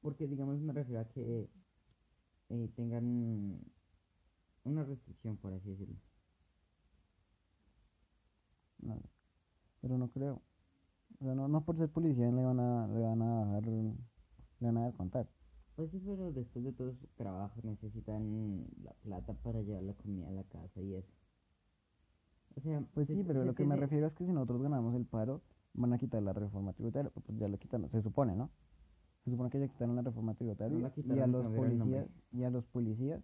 Porque, 0.01 0.27
digamos, 0.27 0.59
me 0.61 0.73
refiero 0.73 1.01
a 1.01 1.05
que 1.09 1.49
eh, 2.49 2.69
tengan 2.75 3.59
una 4.63 4.83
restricción, 4.83 5.37
por 5.37 5.53
así 5.53 5.69
decirlo. 5.69 5.95
No, 8.79 9.01
pero 9.81 9.97
no 9.97 10.09
creo. 10.11 10.41
O 11.19 11.25
sea, 11.25 11.35
no, 11.35 11.47
no 11.47 11.63
por 11.65 11.77
ser 11.77 11.89
policía 11.91 12.31
le 12.31 12.43
van 12.43 12.59
a, 12.59 12.87
le 12.87 13.01
van 13.01 13.21
a 13.21 13.35
bajar, 13.45 13.67
le 13.67 13.95
van 14.61 14.77
a 14.77 14.85
descontar. 14.87 15.27
Pues 15.75 15.91
sí, 15.91 15.99
pero 16.05 16.31
después 16.31 16.63
de 16.63 16.71
todo 16.71 16.93
su 16.95 17.07
trabajo 17.17 17.59
necesitan 17.63 18.65
la 18.83 18.93
plata 19.03 19.33
para 19.33 19.61
llevar 19.61 19.83
la 19.83 19.93
comida 19.95 20.29
a 20.29 20.31
la 20.31 20.43
casa 20.45 20.81
y 20.81 20.93
eso. 20.95 21.11
O 22.55 22.61
sea, 22.61 22.81
Pues 22.93 23.07
se- 23.07 23.15
sí, 23.15 23.23
pero 23.25 23.43
lo 23.45 23.53
que 23.55 23.65
me 23.65 23.75
refiero 23.75 24.07
es 24.07 24.13
que 24.13 24.25
si 24.25 24.31
nosotros 24.31 24.61
ganamos 24.61 24.93
el 24.95 25.05
paro, 25.05 25.41
van 25.73 25.93
a 25.93 25.97
quitar 25.97 26.21
la 26.21 26.33
reforma 26.33 26.73
tributaria. 26.73 27.09
Pues 27.11 27.25
ya 27.39 27.47
la 27.47 27.57
quitaron, 27.57 27.89
se 27.89 28.01
supone, 28.01 28.35
¿no? 28.35 28.49
Se 29.23 29.31
supone 29.31 29.49
que 29.49 29.59
ya 29.59 29.67
quitaron 29.67 29.95
la 29.95 30.01
reforma 30.01 30.33
tributaria 30.33 30.77
la 30.79 30.91
y 31.15 31.19
a 31.19 31.27
los 31.27 31.45
policías, 31.53 32.07
y 32.31 32.43
a 32.43 32.49
los 32.49 32.65
policías 32.65 33.21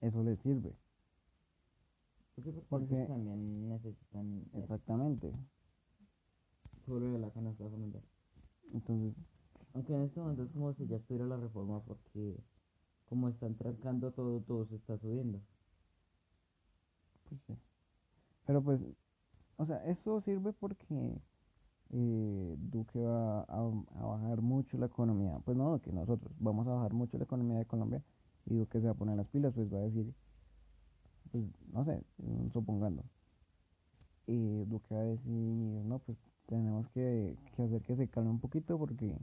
eso 0.00 0.22
les 0.22 0.38
sirve. 0.40 0.74
pues 2.34 2.46
porque 2.46 2.60
porque- 2.68 2.94
ellos 2.96 3.08
también 3.08 3.68
necesitan 3.68 4.44
Exactamente. 4.54 5.32
sobre 6.86 7.18
la 7.18 7.30
canasta 7.30 7.68
familiar. 7.68 8.02
Entonces, 8.72 9.14
Aunque 9.74 9.94
en 9.94 10.02
este 10.02 10.18
momento 10.18 10.42
es 10.44 10.50
como 10.50 10.72
si 10.74 10.86
ya 10.86 10.96
estuviera 10.96 11.26
la 11.26 11.36
reforma 11.36 11.80
porque 11.82 12.36
como 13.08 13.28
están 13.28 13.54
trancando 13.54 14.10
todo, 14.12 14.40
todo 14.40 14.66
se 14.66 14.76
está 14.76 14.96
subiendo. 14.98 15.40
pues 17.28 17.40
sí. 17.46 17.54
Pero 18.48 18.62
pues, 18.62 18.80
o 19.58 19.66
sea, 19.66 19.84
eso 19.86 20.22
sirve 20.22 20.54
porque 20.54 21.20
eh, 21.90 22.56
Duque 22.58 23.00
va 23.02 23.42
a, 23.42 23.72
a 24.00 24.06
bajar 24.06 24.40
mucho 24.42 24.78
la 24.78 24.86
economía. 24.86 25.38
Pues 25.44 25.56
no, 25.58 25.80
que 25.82 25.92
nosotros 25.92 26.32
vamos 26.40 26.66
a 26.66 26.72
bajar 26.72 26.94
mucho 26.94 27.18
la 27.18 27.24
economía 27.24 27.58
de 27.58 27.66
Colombia 27.66 28.02
y 28.46 28.56
Duque 28.56 28.80
se 28.80 28.86
va 28.86 28.92
a 28.92 28.96
poner 28.96 29.16
las 29.18 29.28
pilas, 29.28 29.52
pues 29.54 29.72
va 29.72 29.78
a 29.78 29.82
decir, 29.82 30.14
pues 31.30 31.44
no 31.72 31.84
sé, 31.84 32.02
supongando. 32.52 33.04
Y 34.26 34.64
Duque 34.66 34.94
va 34.94 35.00
a 35.00 35.04
decir, 35.04 35.30
no, 35.32 35.98
pues 36.00 36.18
tenemos 36.46 36.88
que, 36.90 37.36
que 37.56 37.62
hacer 37.64 37.82
que 37.82 37.96
se 37.96 38.08
calme 38.08 38.30
un 38.30 38.40
poquito 38.40 38.78
porque 38.78 39.18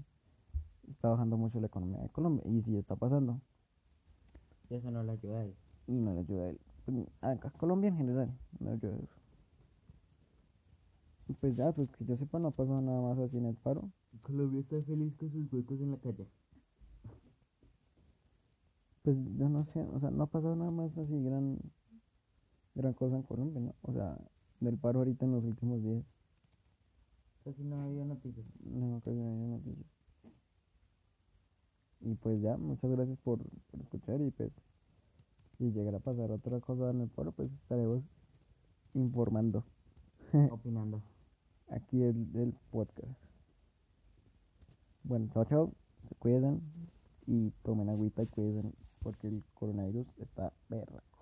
está 0.89 1.09
bajando 1.09 1.37
mucho 1.37 1.59
la 1.59 1.67
economía 1.67 1.99
de 2.01 2.09
Colombia. 2.09 2.43
Y 2.47 2.61
sí 2.63 2.77
está 2.77 2.95
pasando 2.95 3.41
Y 4.69 4.75
eso 4.75 4.91
no 4.91 5.03
le 5.03 5.13
ayuda 5.13 5.39
a 5.39 5.45
él. 5.45 5.55
y 5.87 5.93
no 5.93 6.13
le 6.13 6.19
ayuda 6.21 6.45
a 6.45 6.49
él. 6.49 6.59
Pues, 6.85 7.07
a, 7.21 7.31
a 7.31 7.51
Colombia 7.51 7.89
en 7.89 7.97
general, 7.97 8.37
no 8.59 8.71
a 8.71 8.75
eso. 8.75 9.07
Pues 11.39 11.55
ya, 11.55 11.71
pues 11.71 11.89
que 11.91 12.05
yo 12.05 12.15
sepa, 12.15 12.37
no 12.37 12.49
ha 12.49 12.51
pasado 12.51 12.81
nada 12.81 13.01
más 13.01 13.17
así 13.17 13.37
en 13.37 13.45
el 13.45 13.55
paro. 13.55 13.89
Colombia 14.21 14.61
está 14.61 14.81
feliz 14.83 15.15
con 15.15 15.31
sus 15.31 15.51
huecos 15.51 15.81
en 15.81 15.91
la 15.91 15.97
calle. 15.97 16.27
Pues 19.01 19.17
yo 19.37 19.49
no 19.49 19.65
sé, 19.65 19.81
o 19.81 19.99
sea, 19.99 20.11
no 20.11 20.23
ha 20.23 20.27
pasado 20.27 20.55
nada 20.55 20.71
más 20.71 20.95
así 20.97 21.23
gran, 21.23 21.59
gran 22.75 22.93
cosa 22.93 23.15
en 23.15 23.23
Colombia, 23.23 23.59
¿no? 23.59 23.75
O 23.81 23.93
sea, 23.93 24.17
del 24.59 24.77
paro 24.77 24.99
ahorita 24.99 25.25
en 25.25 25.31
los 25.31 25.43
últimos 25.43 25.83
días. 25.83 26.03
Casi 27.43 27.63
no 27.63 27.81
ha 27.81 27.85
habido 27.85 28.05
noticias. 28.05 28.45
No, 28.63 29.01
casi 29.03 29.17
no 29.17 29.31
hay 29.31 29.47
noticias. 29.47 29.87
Y 32.01 32.13
pues 32.15 32.41
ya, 32.41 32.57
muchas 32.57 32.91
gracias 32.91 33.17
por, 33.19 33.39
por 33.71 33.81
escuchar 33.81 34.21
y 34.21 34.29
pues 34.31 34.51
si 35.57 35.71
llegara 35.71 35.97
a 35.97 36.01
pasar 36.01 36.31
otra 36.31 36.59
cosa 36.59 36.89
en 36.91 37.01
el 37.01 37.09
paro, 37.09 37.31
pues 37.31 37.51
estaremos 37.51 38.03
informando 38.93 39.63
Opinando. 40.49 41.01
aquí 41.69 42.01
el, 42.03 42.29
el 42.35 42.53
podcast. 42.71 43.11
Bueno, 45.03 45.27
chao, 45.33 45.45
chao, 45.45 45.71
se 46.09 46.15
cuidan 46.15 46.61
y 47.27 47.51
tomen 47.63 47.89
agüita 47.89 48.23
y 48.23 48.27
cuiden 48.27 48.73
porque 48.99 49.27
el 49.27 49.43
coronavirus 49.53 50.07
está 50.17 50.51
berraco. 50.69 51.14